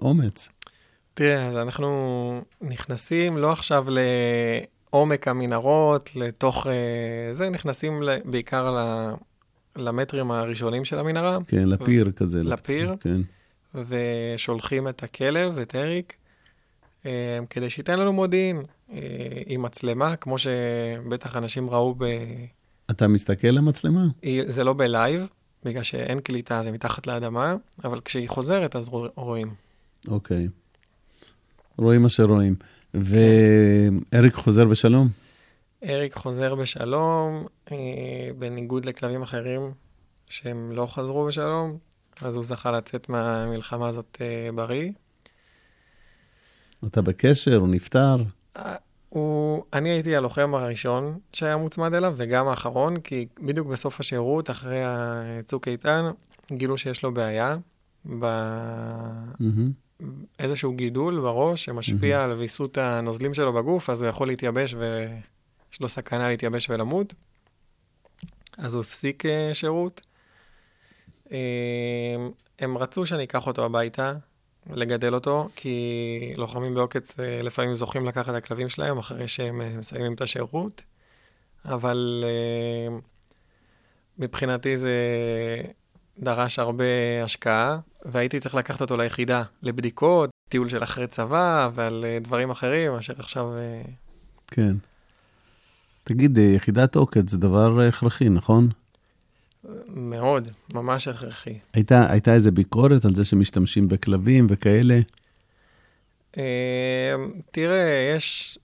אומץ. 0.01 0.49
תראה, 1.13 1.47
אז 1.47 1.55
אנחנו 1.55 2.41
נכנסים 2.61 3.37
לא 3.37 3.51
עכשיו 3.51 3.85
לעומק 4.91 5.27
המנהרות, 5.27 6.09
לתוך... 6.15 6.67
אה, 6.67 7.33
זה, 7.33 7.49
נכנסים 7.49 8.03
בעיקר 8.25 8.71
ל- 8.71 9.13
למטרים 9.75 10.31
הראשונים 10.31 10.85
של 10.85 10.99
המנהרה. 10.99 11.37
כן, 11.47 11.69
לפיר 11.69 12.11
כזה. 12.15 12.43
לפיר? 12.43 12.95
כן. 12.99 13.21
ושולחים 13.75 14.87
את 14.87 15.03
הכלב, 15.03 15.57
את 15.57 15.75
אריק, 15.75 16.13
אה, 17.05 17.39
כדי 17.49 17.69
שייתן 17.69 17.99
לנו 17.99 18.13
מודיעין 18.13 18.61
עם 19.45 19.61
מצלמה, 19.61 20.15
כמו 20.15 20.35
שבטח 20.37 21.35
אנשים 21.35 21.69
ראו 21.69 21.95
ב... 21.97 22.05
אתה 22.91 23.07
מסתכל 23.07 23.47
למצלמה? 23.47 24.05
זה 24.47 24.63
לא 24.63 24.73
בלייב, 24.73 25.27
בגלל 25.63 25.83
שאין 25.83 26.19
קליטה, 26.19 26.63
זה 26.63 26.71
מתחת 26.71 27.07
לאדמה, 27.07 27.55
אבל 27.83 27.99
כשהיא 28.05 28.29
חוזרת 28.29 28.75
אז 28.75 28.89
רוא- 28.89 29.07
רואים. 29.15 29.53
אוקיי. 30.07 30.47
רואים 31.77 32.01
מה 32.01 32.09
שרואים. 32.09 32.55
ואריק 32.93 34.33
חוזר 34.33 34.65
בשלום? 34.65 35.07
אריק 35.83 36.13
חוזר 36.13 36.55
בשלום, 36.55 37.45
אה, 37.71 37.77
בניגוד 38.39 38.85
לכלבים 38.85 39.21
אחרים 39.21 39.61
שהם 40.29 40.71
לא 40.71 40.87
חזרו 40.91 41.25
בשלום, 41.25 41.77
אז 42.21 42.35
הוא 42.35 42.43
זכה 42.43 42.71
לצאת 42.71 43.09
מהמלחמה 43.09 43.87
הזאת 43.87 44.17
אה, 44.21 44.49
בריא. 44.55 44.91
אתה 46.87 47.01
בקשר? 47.01 47.55
הוא 47.55 47.67
נפטר? 47.67 48.15
הוא, 49.09 49.63
אני 49.73 49.89
הייתי 49.89 50.15
הלוחם 50.15 50.55
הראשון 50.55 51.19
שהיה 51.33 51.57
מוצמד 51.57 51.93
אליו, 51.93 52.13
וגם 52.17 52.47
האחרון, 52.47 52.99
כי 52.99 53.27
בדיוק 53.41 53.67
בסוף 53.67 53.99
השירות, 53.99 54.49
אחרי 54.49 54.81
צוק 55.45 55.67
איתן, 55.67 56.11
גילו 56.51 56.77
שיש 56.77 57.03
לו 57.03 57.13
בעיה. 57.13 57.57
באיזשהו 60.39 60.73
גידול 60.73 61.19
בראש 61.19 61.65
שמשפיע 61.65 62.23
על 62.23 62.31
ויסות 62.31 62.77
הנוזלים 62.77 63.33
שלו 63.33 63.53
בגוף, 63.53 63.89
אז 63.89 64.01
הוא 64.01 64.09
יכול 64.09 64.27
להתייבש 64.27 64.73
ויש 64.73 65.81
לו 65.81 65.89
סכנה 65.89 66.29
להתייבש 66.29 66.69
ולמות. 66.69 67.13
אז 68.57 68.73
הוא 68.73 68.81
הפסיק 68.81 69.25
אה, 69.25 69.49
שירות. 69.53 70.01
אה, 71.31 71.37
הם 72.59 72.77
רצו 72.77 73.05
שאני 73.05 73.23
אקח 73.23 73.47
אותו 73.47 73.65
הביתה, 73.65 74.13
לגדל 74.73 75.13
אותו, 75.13 75.49
כי 75.55 76.33
לוחמים 76.37 76.73
בעוקץ 76.73 77.19
אה, 77.19 77.41
לפעמים 77.43 77.73
זוכים 77.73 78.05
לקחת 78.05 78.29
את 78.29 78.35
הכלבים 78.35 78.69
שלהם 78.69 78.97
אחרי 78.97 79.27
שהם 79.27 79.61
אה, 79.61 79.69
מסיימים 79.79 80.13
את 80.13 80.21
השירות, 80.21 80.81
אבל 81.65 82.23
אה, 82.27 82.97
מבחינתי 84.17 84.77
זה 84.77 84.95
דרש 86.19 86.59
הרבה 86.59 86.83
השקעה, 87.23 87.79
והייתי 88.05 88.39
צריך 88.39 88.55
לקחת 88.55 88.81
אותו 88.81 88.97
ליחידה, 88.97 89.43
לבדיקות, 89.63 90.29
טיול 90.49 90.69
של 90.69 90.83
אחרי 90.83 91.07
צבא 91.07 91.69
ועל 91.75 92.05
דברים 92.21 92.49
אחרים, 92.49 92.93
אשר 92.93 93.13
עכשיו... 93.19 93.49
כן. 94.47 94.75
תגיד, 96.03 96.37
יחידת 96.37 96.95
עוקץ 96.95 97.29
זה 97.29 97.37
דבר 97.37 97.81
הכרחי, 97.81 98.29
נכון? 98.29 98.69
מאוד, 99.87 100.49
ממש 100.73 101.07
הכרחי. 101.07 101.57
הייתה, 101.73 102.11
הייתה 102.11 102.33
איזה 102.33 102.51
ביקורת 102.51 103.05
על 103.05 103.15
זה 103.15 103.25
שמשתמשים 103.25 103.87
בכלבים 103.87 104.47
וכאלה? 104.49 104.99
אה, 106.37 107.15
תראה, 107.51 108.13
יש... 108.15 108.59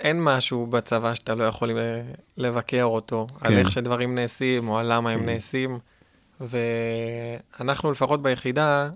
אין 0.00 0.24
משהו 0.24 0.66
בצבא 0.66 1.14
שאתה 1.14 1.34
לא 1.34 1.44
יכול 1.44 1.78
לבקר 2.36 2.84
אותו, 2.84 3.26
כן. 3.40 3.52
על. 3.52 3.58
איך 3.58 3.72
שדברים 3.72 4.14
נעשים 4.14 4.68
או 4.68 4.78
על 4.78 4.92
למה 4.92 5.10
הם 5.10 5.20
כן. 5.20 5.26
נעשים. 5.26 5.78
ואנחנו 6.40 7.92
לפחות 7.92 8.22
ביחידה, 8.22 8.90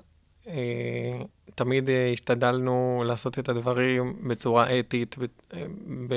אה, 0.49 1.23
תמיד 1.55 1.91
אה, 1.91 2.11
השתדלנו 2.13 3.05
לעשות 3.07 3.39
את 3.39 3.49
הדברים 3.49 4.17
בצורה 4.29 4.79
אתית, 4.79 5.19
ב, 5.19 5.25
אה, 5.55 5.65
ב, 6.09 6.15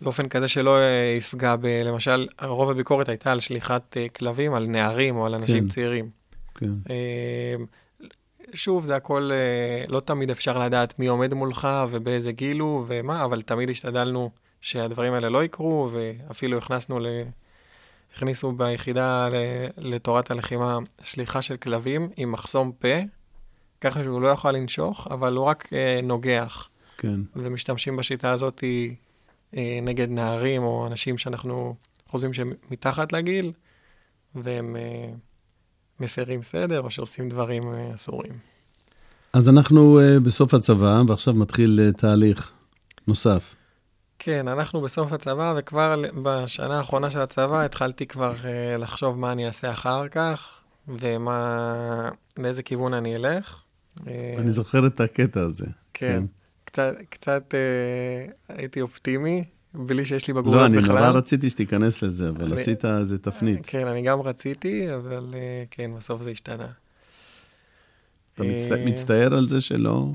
באופן 0.00 0.28
כזה 0.28 0.48
שלא 0.48 0.76
אה, 0.76 1.14
יפגע 1.18 1.56
ב... 1.56 1.66
למשל, 1.66 2.26
רוב 2.42 2.70
הביקורת 2.70 3.08
הייתה 3.08 3.32
על 3.32 3.40
שליחת 3.40 3.96
אה, 3.96 4.08
כלבים, 4.08 4.54
על 4.54 4.66
נערים 4.66 5.16
או 5.16 5.26
על 5.26 5.34
אנשים 5.34 5.64
כן. 5.64 5.68
צעירים. 5.68 6.10
כן. 6.54 6.70
אה, 6.90 7.54
שוב, 8.54 8.84
זה 8.84 8.96
הכל, 8.96 9.30
לא 9.88 10.00
תמיד 10.00 10.30
אפשר 10.30 10.58
לדעת 10.58 10.98
מי 10.98 11.06
עומד 11.06 11.34
מולך 11.34 11.68
ובאיזה 11.90 12.32
גיל 12.32 12.60
הוא 12.60 12.84
ומה, 12.88 13.24
אבל 13.24 13.42
תמיד 13.42 13.70
השתדלנו 13.70 14.30
שהדברים 14.60 15.12
האלה 15.12 15.28
לא 15.28 15.44
יקרו, 15.44 15.90
ואפילו 15.92 16.58
הכנסנו 16.58 16.98
ל... 16.98 17.06
הכניסו 18.16 18.52
ביחידה 18.52 19.28
לתורת 19.78 20.30
הלחימה 20.30 20.78
שליחה 21.02 21.42
של 21.42 21.56
כלבים 21.56 22.08
עם 22.16 22.32
מחסום 22.32 22.72
פה, 22.72 22.88
ככה 23.80 24.04
שהוא 24.04 24.20
לא 24.20 24.28
יכול 24.28 24.50
לנשוך, 24.50 25.08
אבל 25.10 25.36
הוא 25.36 25.44
רק 25.44 25.68
נוגח. 26.02 26.68
כן. 26.98 27.20
ומשתמשים 27.36 27.96
בשיטה 27.96 28.30
הזאת 28.30 28.64
נגד 29.82 30.10
נערים 30.10 30.62
או 30.62 30.86
אנשים 30.86 31.18
שאנחנו 31.18 31.74
חושבים 32.08 32.32
שהם 32.32 32.52
מתחת 32.70 33.12
לגיל, 33.12 33.52
והם 34.34 34.76
אה, 34.76 35.10
מפרים 36.00 36.42
סדר 36.42 36.80
או 36.80 36.90
שעושים 36.90 37.28
דברים 37.28 37.62
אה, 37.74 37.94
אסורים. 37.94 38.32
אז 39.32 39.48
אנחנו 39.48 40.00
בסוף 40.22 40.54
הצבא, 40.54 41.02
ועכשיו 41.08 41.34
מתחיל 41.34 41.92
תהליך 41.96 42.52
נוסף. 43.08 43.54
כן, 44.18 44.48
אנחנו 44.48 44.80
בסוף 44.80 45.12
הצבא, 45.12 45.54
וכבר 45.56 46.02
בשנה 46.22 46.78
האחרונה 46.78 47.10
של 47.10 47.18
הצבא 47.20 47.64
התחלתי 47.64 48.06
כבר 48.06 48.34
אה, 48.44 48.76
לחשוב 48.76 49.18
מה 49.18 49.32
אני 49.32 49.46
אעשה 49.46 49.70
אחר 49.70 50.08
כך, 50.08 50.60
ומה, 50.88 52.10
לאיזה 52.38 52.62
כיוון 52.62 52.94
אני 52.94 53.16
אלך. 53.16 53.62
אה, 54.06 54.34
אני 54.38 54.50
זוכר 54.50 54.86
את 54.86 55.00
הקטע 55.00 55.40
הזה. 55.40 55.66
כן. 55.94 56.24
קצת, 56.74 56.94
קצת 57.10 57.54
אה, 57.54 58.26
הייתי 58.56 58.80
אופטימי, 58.80 59.44
בלי 59.74 60.06
שיש 60.06 60.28
לי 60.28 60.34
בגרויות 60.34 60.60
לא, 60.60 60.66
אני 60.66 60.76
בכלל. 60.78 60.94
נורא 60.98 61.08
רציתי 61.08 61.50
שתיכנס 61.50 62.02
לזה, 62.02 62.28
אבל 62.28 62.44
אני- 62.52 62.60
עשית 62.60 62.84
איזה 62.84 63.18
תפנית. 63.18 63.60
כן, 63.66 63.86
אני 63.86 64.02
גם 64.02 64.20
רציתי, 64.20 64.94
אבל 64.94 65.34
אה, 65.34 65.64
כן, 65.70 65.90
בסוף 65.96 66.22
זה 66.22 66.30
השתנה. 66.30 66.66
אתה 68.34 68.42
מצט- 68.42 68.72
אה, 68.72 68.84
מצטער 68.84 69.34
על 69.36 69.48
זה 69.48 69.60
שלא... 69.60 70.06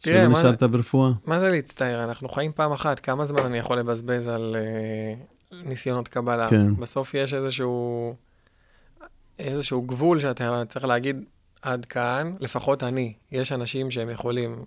תראה, 0.00 0.24
שלא 0.24 0.32
נשארת 0.38 0.62
ברפואה? 0.62 1.10
מה 1.26 1.40
זה 1.40 1.48
להצטער? 1.48 2.04
אנחנו 2.04 2.28
חיים 2.28 2.52
פעם 2.54 2.72
אחת, 2.72 3.00
כמה 3.00 3.24
זמן 3.24 3.42
אני 3.42 3.58
יכול 3.58 3.78
לבזבז 3.78 4.28
על 4.28 4.56
אה, 4.58 5.14
ניסיונות 5.64 6.08
קבלה? 6.08 6.48
כן. 6.48 6.74
בסוף 6.76 7.14
יש 7.14 7.34
איזשהו, 7.34 8.14
איזשהו 9.38 9.82
גבול 9.82 10.20
שאתה 10.20 10.62
צריך 10.68 10.84
להגיד, 10.84 11.16
עד 11.62 11.84
כאן, 11.84 12.34
לפחות 12.40 12.82
אני. 12.82 13.12
יש 13.32 13.52
אנשים 13.52 13.90
שהם 13.90 14.10
יכולים. 14.10 14.64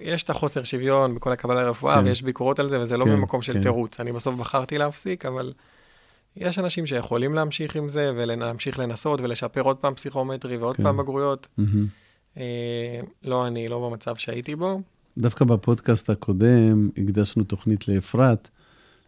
יש 0.00 0.22
את 0.22 0.30
החוסר 0.30 0.64
שוויון 0.64 1.14
בכל 1.14 1.32
הקבלה 1.32 1.62
לרפואה, 1.62 2.00
כן. 2.00 2.04
ויש 2.04 2.22
ביקורות 2.22 2.58
על 2.58 2.68
זה, 2.68 2.80
וזה 2.80 2.96
לא 2.96 3.04
כן, 3.04 3.10
ממקום 3.10 3.42
של 3.42 3.52
כן. 3.52 3.62
תירוץ. 3.62 4.00
אני 4.00 4.12
בסוף 4.12 4.34
בחרתי 4.34 4.78
להפסיק, 4.78 5.26
אבל 5.26 5.52
יש 6.36 6.58
אנשים 6.58 6.86
שיכולים 6.86 7.34
להמשיך 7.34 7.76
עם 7.76 7.88
זה, 7.88 8.12
ולהמשיך 8.16 8.78
לנסות 8.78 9.20
ולשפר 9.20 9.60
עוד 9.60 9.76
פעם 9.76 9.94
פסיכומטרי 9.94 10.56
ועוד 10.56 10.76
כן. 10.76 10.82
פעם 10.82 10.96
בגרויות. 10.96 11.48
מהמם. 11.58 11.86
אה, 12.36 13.00
לא 13.24 13.46
אני, 13.46 13.68
לא 13.68 13.88
במצב 13.88 14.16
שהייתי 14.16 14.56
בו. 14.56 14.80
דווקא 15.18 15.44
בפודקאסט 15.44 16.10
הקודם 16.10 16.88
הקדשנו 16.96 17.44
תוכנית 17.44 17.88
לאפרת, 17.88 18.48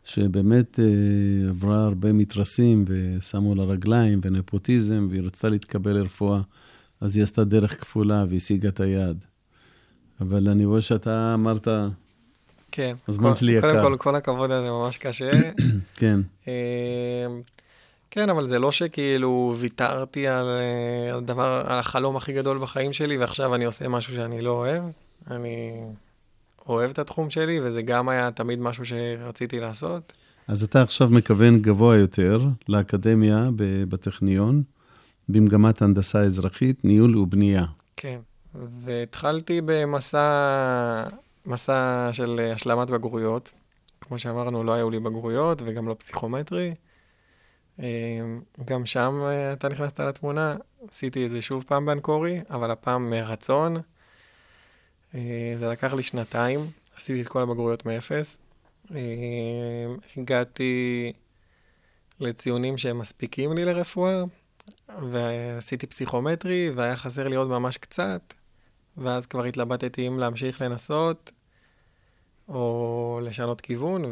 שבאמת 0.05 0.81
אה, 0.81 1.49
עברה 1.49 1.85
הרבה 1.85 2.13
מתרסים 2.13 2.85
ושמו 2.87 3.55
לה 3.55 3.63
רגליים 3.63 4.21
ונפוטיזם, 4.23 5.07
והיא 5.11 5.23
רצתה 5.23 5.49
להתקבל 5.49 5.93
לרפואה, 5.93 6.41
אז 7.01 7.17
היא 7.17 7.25
עשתה 7.25 7.45
דרך 7.45 7.81
כפולה 7.81 8.25
והשיגה 8.29 8.69
את 8.69 8.81
היעד. 8.81 9.25
אבל 10.21 10.49
אני 10.49 10.65
רואה 10.65 10.81
שאתה 10.81 11.35
אמרת, 11.35 11.69
כן. 12.73 12.97
הזמן 13.09 13.29
כל- 13.31 13.35
שלי 13.35 13.53
יקר. 13.53 13.71
קודם 13.73 13.83
כל, 13.83 13.97
כל 13.99 14.15
הכבוד 14.15 14.51
הזה 14.51 14.71
ממש 14.71 14.97
קשה. 14.97 15.31
כן, 15.99 16.21
אה, 16.49 17.27
כן, 18.11 18.31
אבל 18.31 18.49
זה 18.49 18.59
לא 18.59 18.73
שכאילו 18.73 19.55
ויתרתי 19.59 20.29
על, 20.29 20.47
אה, 20.49 21.15
על 21.15 21.21
דבר, 21.25 21.63
על 21.67 21.79
החלום 21.79 22.17
הכי 22.17 22.33
גדול 22.33 22.59
בחיים 22.59 22.93
שלי, 22.93 23.19
ועכשיו 23.19 23.55
אני 23.55 23.65
עושה 23.65 23.89
משהו 23.89 24.15
שאני 24.15 24.43
לא 24.43 24.51
אוהב. 24.51 24.83
אני 25.31 25.73
אוהב 26.69 26.91
את 26.91 26.99
התחום 26.99 27.31
שלי, 27.31 27.61
וזה 27.63 27.83
גם 27.83 28.09
היה 28.09 28.31
תמיד 28.31 28.59
משהו 28.59 28.85
שרציתי 28.85 29.61
לעשות. 29.61 30.13
אז 30.49 30.63
אתה 30.63 30.83
עכשיו 30.83 31.09
מכוון 31.11 31.59
גבוה 31.63 31.97
יותר 31.97 32.41
לאקדמיה 32.69 33.49
בטכניון, 33.89 34.63
במגמת 35.29 35.83
הנדסה 35.83 36.21
אזרחית, 36.21 36.85
ניהול 36.85 37.17
ובנייה. 37.19 37.65
כן. 37.97 38.19
והתחלתי 38.55 39.61
במסע 39.65 41.05
מסע 41.47 42.09
של 42.13 42.51
השלמת 42.55 42.91
בגרויות. 42.91 43.53
כמו 44.01 44.19
שאמרנו, 44.19 44.65
לא 44.65 44.73
היו 44.73 44.91
לי 44.91 45.01
בגרויות 45.01 45.63
וגם 45.65 45.89
לא 45.89 45.95
פסיכומטרי. 45.95 46.75
אה, 47.81 47.87
גם 48.65 48.87
שם 48.87 49.23
אה, 49.25 49.53
אתה 49.53 49.69
נכנסת 49.69 50.01
לתמונה, 50.01 50.57
עשיתי 50.89 51.27
את 51.27 51.31
זה 51.31 51.43
שוב 51.43 51.65
פעם 51.67 51.87
באנקורי, 51.87 52.41
אבל 52.51 52.71
הפעם 52.71 53.11
מרצון. 53.11 53.77
אה, 55.15 55.55
זה 55.59 55.69
לקח 55.69 55.93
לי 55.93 56.03
שנתיים, 56.03 56.71
עשיתי 56.97 57.23
את 57.23 57.29
כל 57.29 57.43
הבגרויות 57.43 57.87
מאפס. 57.87 58.37
אה, 58.95 58.99
הגעתי 60.17 61.13
לציונים 62.21 62.79
שהם 62.79 62.99
מספיקים 62.99 63.53
לי 63.53 63.65
לרפואה, 63.65 64.23
ועשיתי 65.11 65.87
פסיכומטרי, 65.87 66.71
והיה 66.75 66.97
חסר 66.97 67.29
לי 67.29 67.37
עוד 67.37 67.49
ממש 67.49 67.77
קצת, 67.77 68.35
ואז 68.97 69.27
כבר 69.27 69.45
התלבטתי 69.45 70.09
אם 70.09 70.19
להמשיך 70.19 70.61
לנסות, 70.61 71.31
או 72.49 73.21
לשנות 73.25 73.61
כיוון, 73.61 74.03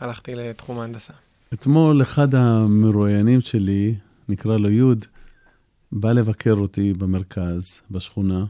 והלכתי 0.00 0.34
לתחום 0.34 0.78
ההנדסה. 0.78 1.12
אתמול 1.54 2.02
אחד 2.02 2.34
המרואיינים 2.34 3.40
שלי, 3.40 3.94
נקרא 4.28 4.56
לו 4.58 4.70
יוד, 4.70 5.04
בא 5.92 6.12
לבקר 6.12 6.54
אותי 6.54 6.92
במרכז, 6.92 7.80
בשכונה, 7.90 8.44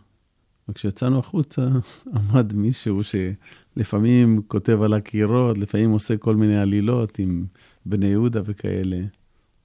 וכשיצאנו 0.68 1.18
החוצה, 1.18 1.68
עמד 2.16 2.52
מישהו 2.52 3.00
שלפעמים 3.04 4.42
כותב 4.46 4.82
על 4.82 4.94
הקירות, 4.94 5.58
לפעמים 5.58 5.90
עושה 5.90 6.16
כל 6.16 6.36
מיני 6.36 6.58
עלילות 6.58 7.18
עם 7.18 7.44
בני 7.86 8.06
יהודה 8.06 8.40
וכאלה. 8.44 9.00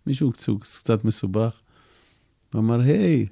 מישהו 0.08 0.32
קצת, 0.60 1.06
מסובך. 1.06 1.62
הוא 2.54 2.62
אמר, 2.62 2.80
היי, 2.80 3.26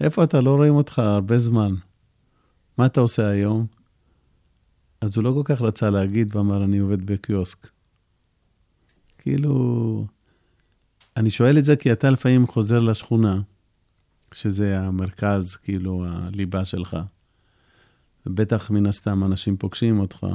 איפה 0.00 0.24
אתה? 0.24 0.40
לא 0.40 0.56
רואים 0.56 0.74
אותך 0.74 0.98
הרבה 0.98 1.38
זמן. 1.38 1.74
מה 2.78 2.86
אתה 2.86 3.00
עושה 3.00 3.28
היום? 3.28 3.66
אז 5.00 5.16
הוא 5.16 5.24
לא 5.24 5.32
כל 5.32 5.54
כך 5.54 5.62
רצה 5.62 5.90
להגיד, 5.90 6.36
ואמר, 6.36 6.64
אני 6.64 6.78
עובד 6.78 7.06
בקיוסק. 7.06 7.68
כאילו, 9.18 10.06
אני 11.16 11.30
שואל 11.30 11.58
את 11.58 11.64
זה 11.64 11.76
כי 11.76 11.92
אתה 11.92 12.10
לפעמים 12.10 12.46
חוזר 12.46 12.78
לשכונה, 12.78 13.40
שזה 14.32 14.80
המרכז, 14.80 15.56
כאילו, 15.56 16.04
הליבה 16.08 16.64
שלך. 16.64 16.96
ובטח 18.26 18.70
מן 18.70 18.86
הסתם 18.86 19.24
אנשים 19.24 19.56
פוגשים 19.56 20.00
אותך. 20.00 20.26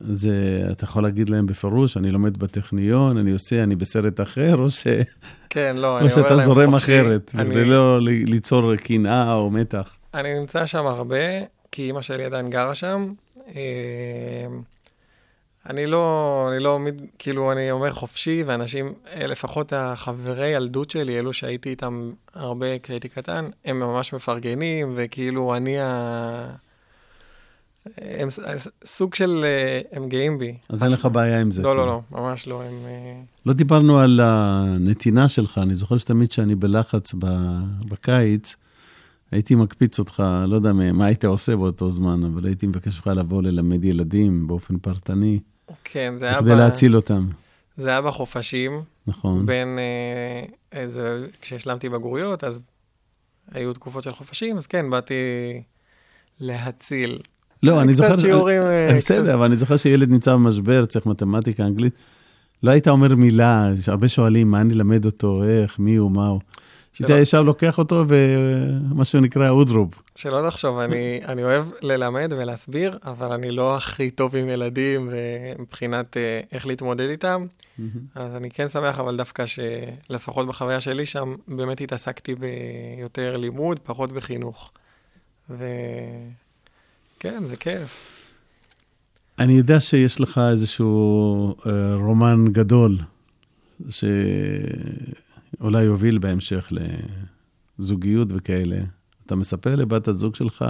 זה, 0.00 0.64
אתה 0.72 0.84
יכול 0.84 1.02
להגיד 1.02 1.28
להם 1.28 1.46
בפירוש, 1.46 1.96
אני 1.96 2.10
לומד 2.10 2.36
בטכניון, 2.38 3.16
אני 3.18 3.30
עושה, 3.30 3.62
אני 3.62 3.76
בסרט 3.76 4.20
אחר, 4.20 4.56
או, 4.56 4.70
ש... 4.70 4.86
כן, 5.50 5.76
לא, 5.76 6.00
או 6.00 6.10
שאתה 6.10 6.36
זורם 6.38 6.70
חופשי, 6.70 6.84
אחרת, 7.00 7.32
אני- 7.34 7.50
כדי 7.50 7.64
לא 7.64 7.98
ליצור 8.00 8.76
קנאה 8.76 9.34
או 9.34 9.50
מתח. 9.50 9.96
אני 10.14 10.38
נמצא 10.40 10.66
שם 10.66 10.86
הרבה, 10.86 11.16
כי 11.72 11.82
אימא 11.82 12.02
שלי 12.02 12.24
עדיין 12.24 12.50
גרה 12.50 12.74
שם. 12.74 13.12
אה, 13.56 14.46
אני 15.70 15.86
לא, 15.86 16.48
אני 16.52 16.62
לא, 16.62 16.78
כאילו, 17.18 17.52
אני 17.52 17.70
אומר 17.70 17.92
חופשי, 17.92 18.42
ואנשים, 18.46 18.92
אה, 19.16 19.26
לפחות 19.26 19.72
החברי 19.76 20.46
ילדות 20.48 20.90
שלי, 20.90 21.18
אלו 21.18 21.32
שהייתי 21.32 21.68
איתם 21.68 22.10
הרבה 22.34 22.78
כשהייתי 22.78 23.08
קטן, 23.08 23.44
הם 23.64 23.80
ממש 23.80 24.12
מפרגנים, 24.12 24.92
וכאילו, 24.96 25.56
אני 25.56 25.80
ה... 25.80 26.46
הם 27.96 28.30
ס- 28.30 28.38
סוג 28.84 29.14
של, 29.14 29.40
אה, 29.44 29.80
הם 29.92 30.08
גאים 30.08 30.38
בי. 30.38 30.54
אז 30.68 30.82
אין 30.82 30.92
לך 30.92 31.06
בעיה 31.12 31.40
עם 31.40 31.50
זה. 31.50 31.62
לא, 31.62 31.76
לא, 31.76 31.82
כאילו. 31.82 32.02
לא, 32.12 32.22
ממש 32.22 32.46
לא, 32.46 32.62
הם... 32.62 32.74
אה, 32.86 33.20
לא 33.46 33.52
דיברנו 33.52 33.98
על 33.98 34.20
הנתינה 34.22 35.28
שלך, 35.28 35.58
אני 35.62 35.74
זוכר 35.74 35.98
שתמיד 35.98 36.28
כשאני 36.30 36.54
בלחץ 36.54 37.14
בקיץ, 37.88 38.56
הייתי 39.30 39.54
מקפיץ 39.54 39.98
אותך, 39.98 40.22
לא 40.48 40.56
יודע 40.56 40.72
מה 40.72 41.06
היית 41.06 41.24
עושה 41.24 41.56
באותו 41.56 41.90
זמן, 41.90 42.24
אבל 42.24 42.46
הייתי 42.46 42.66
מבקש 42.66 42.96
ממך 42.96 43.06
לבוא 43.06 43.42
ללמד 43.42 43.84
ילדים 43.84 44.46
באופן 44.46 44.78
פרטני, 44.78 45.40
כן, 45.84 46.14
זה 46.16 46.26
היה, 46.26 46.38
כדי. 46.40 46.56
להציל 46.56 46.96
אותם, 46.96 47.28
זה 47.76 47.88
היה 47.88 48.02
בחופשים, 48.02 48.82
נכון? 49.06 49.46
בין 49.46 49.78
אה, 49.78 50.44
איזה, 50.80 51.26
כשהשלמתי 51.40 51.88
בגרויות, 51.88 52.44
אז 52.44 52.64
היו 53.52 53.72
תקופות 53.72 54.04
של 54.04 54.14
חופשים, 54.14 54.56
אז 54.56 54.66
כן, 54.66 54.90
באתי 54.90 55.14
להציל. 56.40 57.18
לא, 57.64 57.82
אני 57.82 57.92
קצת 57.92 58.02
זוכר... 58.02 58.16
שיעורים, 58.16 58.62
אה, 58.62 58.90
אני- 58.90 58.98
בסדר, 58.98 59.34
אבל 59.34 59.44
אני 59.44 59.56
זוכר 59.56 59.76
שילד 59.76 60.10
נמצא 60.10 60.32
במשבר, 60.34 60.84
צריך 60.84 61.06
מתמטיקה, 61.06 61.62
אנגלית. 61.64 61.92
לא 62.62 62.70
היית 62.70 62.88
אומר 62.88 63.14
מילה, 63.14 63.68
הרבה 63.86 64.08
שואלים, 64.08 64.50
מה 64.50 64.60
אני 64.60 64.74
אלמד 64.74 65.04
אותו, 65.04 65.42
איך, 65.44 65.78
מי 65.78 65.96
הוא, 65.96 66.10
מה 66.10 66.26
הוא. 66.26 66.40
היית 67.00 67.10
ישר 67.22 67.42
לוקח 67.42 67.78
אותו 67.78 68.04
ומה 68.08 69.04
שנקרא 69.04 69.50
אודרוב. 69.50 69.90
שלא 70.16 70.48
תחשוב, 70.50 70.78
אני, 70.78 71.20
אני 71.24 71.44
אוהב 71.44 71.64
ללמד 71.82 72.32
ולהסביר, 72.38 72.98
אבל 73.04 73.32
אני 73.32 73.50
לא 73.50 73.76
הכי 73.76 74.10
טוב 74.10 74.36
עם 74.36 74.48
ילדים 74.48 75.10
מבחינת 75.58 76.16
אה, 76.16 76.40
איך 76.52 76.66
להתמודד 76.66 77.08
איתם. 77.10 77.46
אז 78.14 78.34
אני 78.36 78.50
כן 78.50 78.68
שמח, 78.68 78.98
אבל 78.98 79.16
דווקא 79.16 79.44
שלפחות 79.46 80.46
בחוויה 80.48 80.80
שלי 80.80 81.06
שם, 81.06 81.34
באמת 81.48 81.80
התעסקתי 81.80 82.34
ביותר 82.34 83.36
לימוד, 83.36 83.78
פחות 83.84 84.12
בחינוך. 84.12 84.70
וכן, 87.24 87.44
זה 87.44 87.56
כיף. 87.56 88.20
אני 89.38 89.52
יודע 89.52 89.80
שיש 89.80 90.20
לך 90.20 90.40
איזשהו 90.50 91.54
אה, 91.66 91.94
רומן 91.94 92.44
גדול, 92.52 92.98
שאולי 93.88 95.82
יוביל 95.82 96.18
בהמשך 96.18 96.72
לזוגיות 97.78 98.28
וכאלה. 98.30 98.76
אתה 99.26 99.36
מספר 99.36 99.76
לבת 99.76 100.08
הזוג 100.08 100.34
שלך 100.34 100.64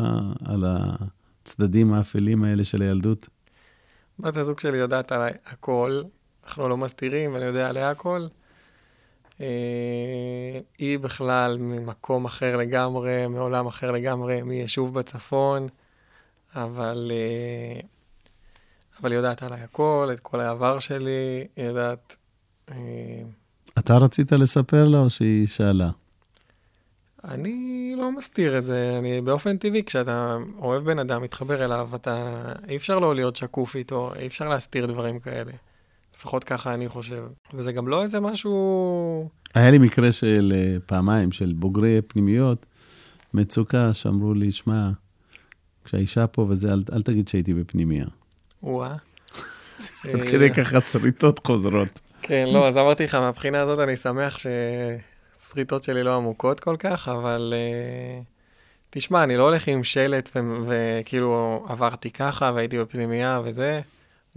על 0.44 0.64
הצדדים 0.66 1.92
האפלים 1.92 2.44
האלה 2.44 2.64
של 2.64 2.82
הילדות? 2.82 3.28
בת 4.18 4.36
הזוג 4.36 4.60
שלי 4.60 4.78
יודעת 4.78 5.12
עליי 5.12 5.32
הכל, 5.46 6.02
אנחנו 6.44 6.68
לא 6.68 6.76
מסתירים, 6.76 7.34
ואני 7.34 7.44
יודע 7.44 7.68
עליה 7.68 7.90
הכל. 7.90 8.26
אה, 9.40 9.46
היא 10.78 10.98
בכלל 10.98 11.58
ממקום 11.58 12.24
אחר 12.24 12.56
לגמרי, 12.56 13.26
מעולם 13.26 13.66
אחר 13.66 13.90
לגמרי, 13.90 14.42
מיישוב 14.42 14.94
בצפון, 14.94 15.68
אבל, 16.54 17.12
אה, 17.14 17.80
אבל 19.00 19.12
היא 19.12 19.16
יודעת 19.18 19.42
עליי 19.42 19.60
הכל, 19.60 20.10
את 20.12 20.20
כל 20.20 20.40
העבר 20.40 20.78
שלי, 20.78 21.46
היא 21.56 21.64
יודעת... 21.64 22.16
אה, 22.70 23.22
אתה 23.78 23.96
רצית 23.96 24.32
לספר 24.32 24.88
לה 24.88 24.98
או 24.98 25.10
שהיא 25.10 25.46
שאלה? 25.46 25.90
אני 27.24 27.94
לא 27.98 28.12
מסתיר 28.12 28.58
את 28.58 28.66
זה, 28.66 28.96
אני 28.98 29.20
באופן 29.20 29.56
טבעי, 29.56 29.84
כשאתה 29.84 30.36
אוהב 30.58 30.84
בן 30.84 30.98
אדם, 30.98 31.22
מתחבר 31.22 31.64
אליו, 31.64 31.88
אתה... 31.94 32.42
אי 32.68 32.76
אפשר 32.76 32.98
לא 32.98 33.14
להיות 33.14 33.36
שקוף 33.36 33.76
איתו, 33.76 34.12
אי 34.18 34.26
אפשר 34.26 34.48
להסתיר 34.48 34.86
דברים 34.86 35.20
כאלה. 35.20 35.52
לפחות 36.16 36.44
ככה 36.44 36.74
אני 36.74 36.88
חושב. 36.88 37.24
וזה 37.54 37.72
גם 37.72 37.88
לא 37.88 38.02
איזה 38.02 38.20
משהו... 38.20 39.28
היה 39.54 39.70
לי 39.70 39.78
מקרה 39.78 40.12
של 40.12 40.52
אה, 40.56 40.76
פעמיים, 40.86 41.32
של 41.32 41.52
בוגרי 41.56 42.02
פנימיות, 42.02 42.66
מצוקה, 43.34 43.94
שאמרו 43.94 44.34
לי, 44.34 44.52
שמע, 44.52 44.90
כשהאישה 45.84 46.26
פה 46.26 46.46
וזה, 46.48 46.72
אל, 46.72 46.82
אל 46.92 47.02
תגיד 47.02 47.28
שהייתי 47.28 47.54
בפנימייה. 47.54 48.06
וואה. 48.62 48.96
עד 50.14 50.22
כדי 50.22 50.50
ככה 50.50 50.80
שריטות 50.80 51.46
חוזרות. 51.46 52.00
כן, 52.22 52.48
לא, 52.52 52.68
אז 52.68 52.76
אמרתי 52.76 53.04
לך, 53.04 53.14
מהבחינה 53.14 53.60
הזאת 53.60 53.78
אני 53.78 53.96
שמח 53.96 54.36
ששריטות 54.38 55.84
שלי 55.84 56.02
לא 56.02 56.16
עמוקות 56.16 56.60
כל 56.60 56.76
כך, 56.78 57.08
אבל 57.08 57.54
uh, 57.56 58.24
תשמע, 58.90 59.24
אני 59.24 59.36
לא 59.36 59.42
הולך 59.42 59.68
עם 59.68 59.84
שלט 59.84 60.28
ו- 60.36 60.40
וכאילו 60.66 61.64
עברתי 61.68 62.10
ככה 62.10 62.52
והייתי 62.54 62.78
בפנימייה 62.78 63.40
וזה. 63.44 63.80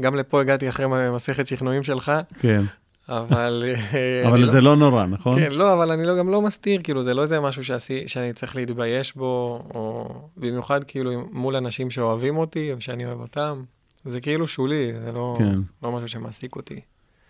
גם 0.01 0.15
לפה 0.15 0.41
הגעתי 0.41 0.69
אחרי 0.69 0.85
מסכת 1.15 1.47
שכנועים 1.47 1.83
שלך, 1.83 2.11
כן. 2.39 2.61
אבל... 3.09 3.63
אה, 3.93 4.27
אבל 4.27 4.37
אני 4.37 4.47
זה 4.47 4.61
לא 4.61 4.75
נורא, 4.75 5.05
נכון? 5.05 5.39
כן, 5.39 5.51
לא, 5.51 5.73
אבל 5.73 5.91
אני 5.91 6.05
לא, 6.05 6.17
גם 6.17 6.29
לא 6.29 6.41
מסתיר, 6.41 6.81
כאילו, 6.83 7.03
זה 7.03 7.13
לא 7.13 7.21
איזה 7.21 7.39
משהו 7.39 7.63
שעשי, 7.63 8.07
שאני 8.07 8.33
צריך 8.33 8.55
להתבייש 8.55 9.15
בו, 9.15 9.63
או 9.73 10.09
במיוחד 10.37 10.83
כאילו 10.83 11.11
מול 11.31 11.55
אנשים 11.55 11.91
שאוהבים 11.91 12.37
אותי 12.37 12.73
ושאני 12.77 13.05
אוהב 13.05 13.19
אותם. 13.19 13.63
זה 14.05 14.21
כאילו 14.21 14.47
שולי, 14.47 14.91
זה 15.05 15.11
לא, 15.11 15.35
כן. 15.37 15.59
לא 15.83 15.91
משהו 15.91 16.07
שמעסיק 16.07 16.55
אותי. 16.55 16.79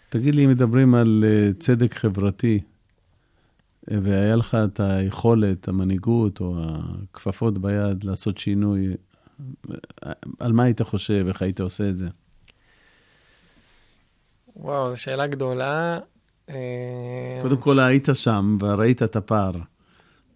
תגיד 0.09 0.35
לי, 0.35 0.45
אם 0.45 0.49
מדברים 0.49 0.95
על 0.95 1.25
אה, 1.27 1.53
צדק 1.59 1.95
חברתי, 1.95 2.59
אה, 3.91 3.97
והיה 4.03 4.35
לך 4.35 4.55
את 4.55 4.79
היכולת, 4.79 5.67
המנהיגות 5.67 6.41
או 6.41 6.55
הכפפות 6.59 7.57
ביד 7.57 8.03
לעשות 8.03 8.37
שינוי, 8.37 8.87
על 10.39 10.53
מה 10.53 10.63
היית 10.63 10.81
חושב, 10.81 11.25
איך 11.27 11.41
היית 11.41 11.59
עושה 11.59 11.89
את 11.89 11.97
זה? 11.97 12.07
וואו, 14.59 14.89
זו 14.89 15.01
שאלה 15.01 15.27
גדולה. 15.27 15.99
אה, 16.49 17.39
קודם 17.41 17.57
כל, 17.57 17.79
היית 17.79 18.07
שם 18.13 18.57
וראית 18.59 19.03
את 19.03 19.15
הפער, 19.15 19.51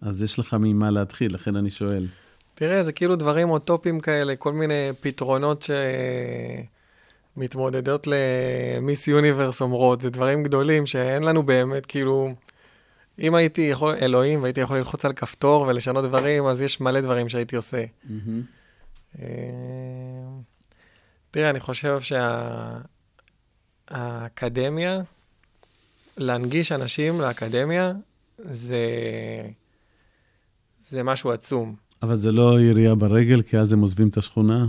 אז 0.00 0.22
יש 0.22 0.38
לך 0.38 0.56
ממה 0.60 0.90
להתחיל, 0.90 1.34
לכן 1.34 1.56
אני 1.56 1.70
שואל. 1.70 2.06
תראה, 2.54 2.82
זה 2.82 2.92
כאילו 2.92 3.16
דברים 3.16 3.50
אוטופיים 3.50 4.00
כאלה, 4.00 4.36
כל 4.36 4.52
מיני 4.52 4.90
פתרונות 5.00 5.66
שמתמודדות 7.36 8.06
למיס 8.06 9.08
יוניברס 9.08 9.60
אומרות, 9.60 10.00
זה 10.00 10.10
דברים 10.10 10.42
גדולים 10.42 10.86
שאין 10.86 11.22
לנו 11.22 11.42
באמת, 11.42 11.86
כאילו, 11.86 12.34
אם 13.18 13.34
הייתי 13.34 13.60
יכול, 13.60 13.94
אלוהים, 14.02 14.42
והייתי 14.42 14.60
יכול 14.60 14.78
ללחוץ 14.78 15.04
על 15.04 15.12
כפתור 15.12 15.62
ולשנות 15.62 16.04
דברים, 16.04 16.46
אז 16.46 16.60
יש 16.60 16.80
מלא 16.80 17.00
דברים 17.00 17.28
שהייתי 17.28 17.56
עושה. 17.56 17.84
אה, 19.18 19.24
תראה, 21.30 21.50
אני 21.50 21.60
חושב 21.60 22.00
שהאקדמיה, 23.92 25.00
להנגיש 26.16 26.72
אנשים 26.72 27.20
לאקדמיה, 27.20 27.92
זה, 28.38 28.86
זה 30.88 31.02
משהו 31.02 31.32
עצום. 31.32 31.74
אבל 32.02 32.16
זה 32.16 32.32
לא 32.32 32.60
ירייה 32.60 32.94
ברגל, 32.94 33.42
כי 33.42 33.58
אז 33.58 33.72
הם 33.72 33.80
עוזבים 33.80 34.08
את 34.08 34.16
השכונה. 34.16 34.66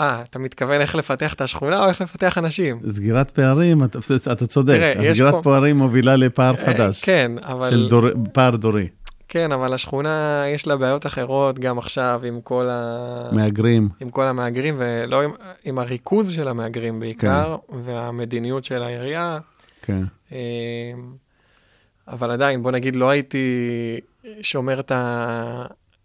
אה, 0.00 0.22
אתה 0.22 0.38
מתכוון 0.38 0.80
איך 0.80 0.94
לפתח 0.94 1.34
את 1.34 1.40
השכונה 1.40 1.84
או 1.84 1.88
איך 1.88 2.00
לפתח 2.00 2.38
אנשים? 2.38 2.80
סגירת 2.88 3.30
פערים, 3.30 3.84
אתה, 3.84 3.98
אתה 4.32 4.46
צודק, 4.46 4.74
תראה, 4.74 4.94
יש 5.04 5.16
סגירת 5.16 5.34
פה- 5.34 5.42
פערים 5.42 5.76
מובילה 5.78 6.16
לפער 6.16 6.54
אה, 6.56 6.66
חדש, 6.66 7.04
כן, 7.04 7.32
אבל... 7.42 7.70
של 7.70 7.88
דור, 7.88 8.04
פער 8.32 8.56
דורי, 8.56 8.88
כן, 9.28 9.52
אבל 9.52 9.72
השכונה, 9.72 10.44
יש 10.48 10.66
לה 10.66 10.76
בעיות 10.76 11.06
אחרות 11.06 11.58
גם 11.58 11.78
עכשיו 11.78 12.20
עם 12.26 12.40
כל, 12.40 12.68
ה... 12.70 13.28
מהגרים. 13.32 13.88
עם 14.00 14.10
כל 14.10 14.24
המהגרים, 14.24 14.74
ולא 14.78 15.22
עם, 15.22 15.30
עם 15.64 15.78
הריכוז 15.78 16.30
של 16.30 16.48
המהגרים 16.48 17.00
בעיקר, 17.00 17.56
והמדיניות 17.84 18.64
של 18.64 18.82
העירייה. 18.82 19.38
כן. 19.82 20.02
אה, 20.32 20.92
אבל 22.08 22.30
עדיין, 22.30 22.62
בוא 22.62 22.70
נגיד, 22.70 22.96
לא 22.96 23.10
הייתי 23.10 24.00
שומר 24.42 24.80
את 24.80 24.92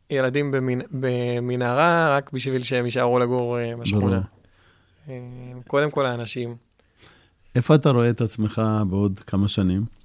הילדים 0.10 0.52
במנ... 0.52 0.80
במנהרה 0.92 2.18
רק 2.18 2.32
בשביל 2.34 2.64
שהם 2.64 2.86
יישארו 2.86 3.20
לגור 3.20 3.60
אה, 3.60 3.76
בשכונה. 3.76 4.20
ברור. 4.20 4.24
אה, 5.10 5.62
קודם 5.68 5.92
כל 5.92 6.06
האנשים. 6.06 6.56
איפה 7.56 7.76
אתה 7.76 7.90
רואה 7.90 8.10
את 8.10 8.22
עצמך 8.22 8.62
בעוד 8.90 9.20
כמה 9.20 9.48
שנים? 9.48 9.99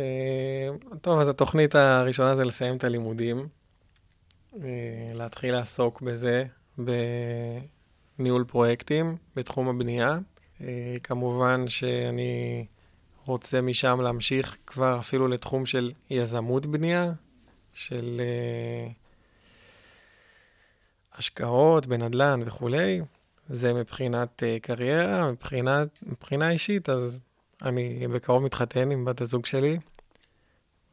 אה, 0.00 0.96
טוב, 1.00 1.20
אז 1.20 1.28
התוכנית 1.28 1.74
הראשונה 1.74 2.36
זה 2.36 2.44
לסיים 2.44 2.76
את 2.76 2.84
הלימודים, 2.84 3.48
אה, 4.62 5.06
להתחיל 5.14 5.52
לעסוק 5.52 6.02
בזה, 6.02 6.44
בניהול 8.18 8.44
פרויקטים 8.44 9.16
בתחום 9.36 9.68
הבנייה. 9.68 10.18
אה, 10.60 10.94
כמובן 11.02 11.68
שאני 11.68 12.66
רוצה 13.24 13.60
משם 13.60 14.00
להמשיך 14.00 14.56
כבר 14.66 14.98
אפילו 15.00 15.28
לתחום 15.28 15.66
של 15.66 15.92
יזמות 16.10 16.66
בנייה, 16.66 17.12
של 17.72 18.20
השקעות 21.18 21.86
בנדל"ן 21.86 22.40
וכולי. 22.46 23.00
זה 23.48 23.74
מבחינת 23.74 24.42
קריירה, 24.62 25.32
מבחינת, 25.32 25.98
מבחינה 26.02 26.50
אישית, 26.50 26.88
אז 26.88 27.20
אני 27.62 28.08
בקרוב 28.08 28.42
מתחתן 28.42 28.90
עם 28.90 29.04
בת 29.04 29.20
הזוג 29.20 29.46
שלי. 29.46 29.78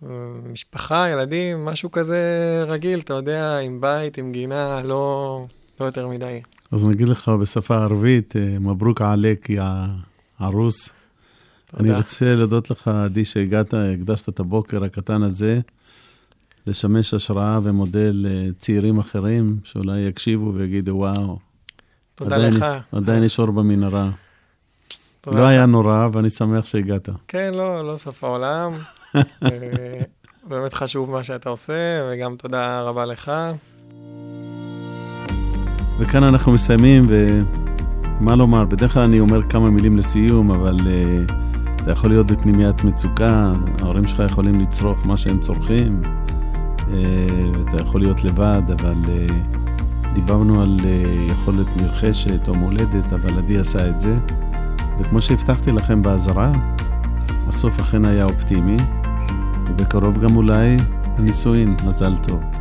אה, 0.03 0.09
משפחה, 0.51 1.09
ילדים, 1.09 1.65
משהו 1.65 1.91
כזה 1.91 2.19
רגיל, 2.67 2.99
אתה 2.99 3.13
יודע, 3.13 3.57
עם 3.57 3.81
בית, 3.81 4.17
עם 4.17 4.31
גינה, 4.31 4.81
לא, 4.81 5.45
לא 5.79 5.85
יותר 5.85 6.07
מדי. 6.07 6.41
אז 6.71 6.87
נגיד 6.87 7.09
לך 7.09 7.29
בשפה 7.29 7.77
הערבית, 7.77 8.35
אה, 8.35 8.59
מברוק 8.59 9.01
עלק, 9.01 9.49
יא 9.49 9.61
ערוס. 10.39 10.89
אני 11.73 11.87
תודה. 11.87 11.97
רוצה 11.97 12.35
להודות 12.35 12.71
לך, 12.71 12.87
עדי, 12.87 13.25
שהגעת, 13.25 13.73
הקדשת 13.73 14.29
את 14.29 14.39
הבוקר 14.39 14.83
הקטן 14.83 15.23
הזה, 15.23 15.59
לשמש 16.67 17.13
השראה 17.13 17.59
ומודל 17.63 18.11
לצעירים 18.13 18.99
אחרים, 18.99 19.57
שאולי 19.63 19.99
יקשיבו 19.99 20.53
ויגידו, 20.53 20.91
וואו, 20.95 21.39
תודה 22.15 22.35
עדיין 22.35 22.53
לך. 22.53 22.63
יש, 22.63 22.81
עדיין 22.91 23.23
יש 23.23 23.39
אור 23.39 23.51
במנהרה. 23.51 24.09
לא. 25.27 25.45
היה 25.45 25.65
נורא, 25.65 26.07
ואני 26.13 26.29
שמח 26.29 26.65
שהגעת. 26.65 27.09
כן, 27.27 27.53
לא, 27.53 27.91
לא 27.91 27.97
סוף 27.97 28.23
העולם. 28.23 28.73
אה, 29.43 30.01
באמת 30.43 30.73
חשוב 30.73 31.11
מה 31.11 31.23
שאתה 31.23 31.49
עושה, 31.49 31.73
וגם 32.11 32.35
תודה 32.35 32.81
רבה 32.81 33.05
לך. 33.05 33.31
וכאן 35.99 36.23
אנחנו 36.23 36.51
מסיימים, 36.51 37.03
ומה 37.07 38.35
לומר, 38.35 38.65
בדרך 38.65 38.93
כלל 38.93 39.03
אני 39.03 39.19
אומר 39.19 39.43
כמה 39.49 39.69
מילים 39.69 39.97
לסיום, 39.97 40.51
אבל 40.51 40.77
uh, 40.79 41.31
אתה 41.83 41.91
יכול 41.91 42.09
להיות 42.09 42.27
בפנימיית 42.27 42.83
מצוקה, 42.83 43.51
ההורים 43.81 44.07
שלך 44.07 44.23
יכולים 44.25 44.59
לצרוך 44.61 45.07
מה 45.07 45.17
שהם 45.17 45.39
צורכים, 45.39 46.01
uh, 46.77 46.83
אתה 47.69 47.81
יכול 47.81 48.01
להיות 48.01 48.23
לבד, 48.23 48.61
אבל 48.79 48.95
uh, 49.03 49.33
דיברנו 50.13 50.61
על 50.61 50.77
uh, 50.79 51.31
יכולת 51.31 51.67
נרכשת 51.77 52.47
או 52.47 52.55
מולדת, 52.55 53.13
אבל 53.13 53.37
עדי 53.37 53.57
עשה 53.57 53.89
את 53.89 53.99
זה, 53.99 54.15
וכמו 54.99 55.21
שהבטחתי 55.21 55.71
לכם 55.71 56.01
באזהרה, 56.01 56.51
הסוף 57.47 57.79
אכן 57.79 58.05
היה 58.05 58.25
אופטימי, 58.25 58.77
ובקרוב 59.69 60.19
גם 60.23 60.35
אולי 60.35 60.77
הנישואין, 61.17 61.75
מזל 61.85 62.17
טוב. 62.17 62.56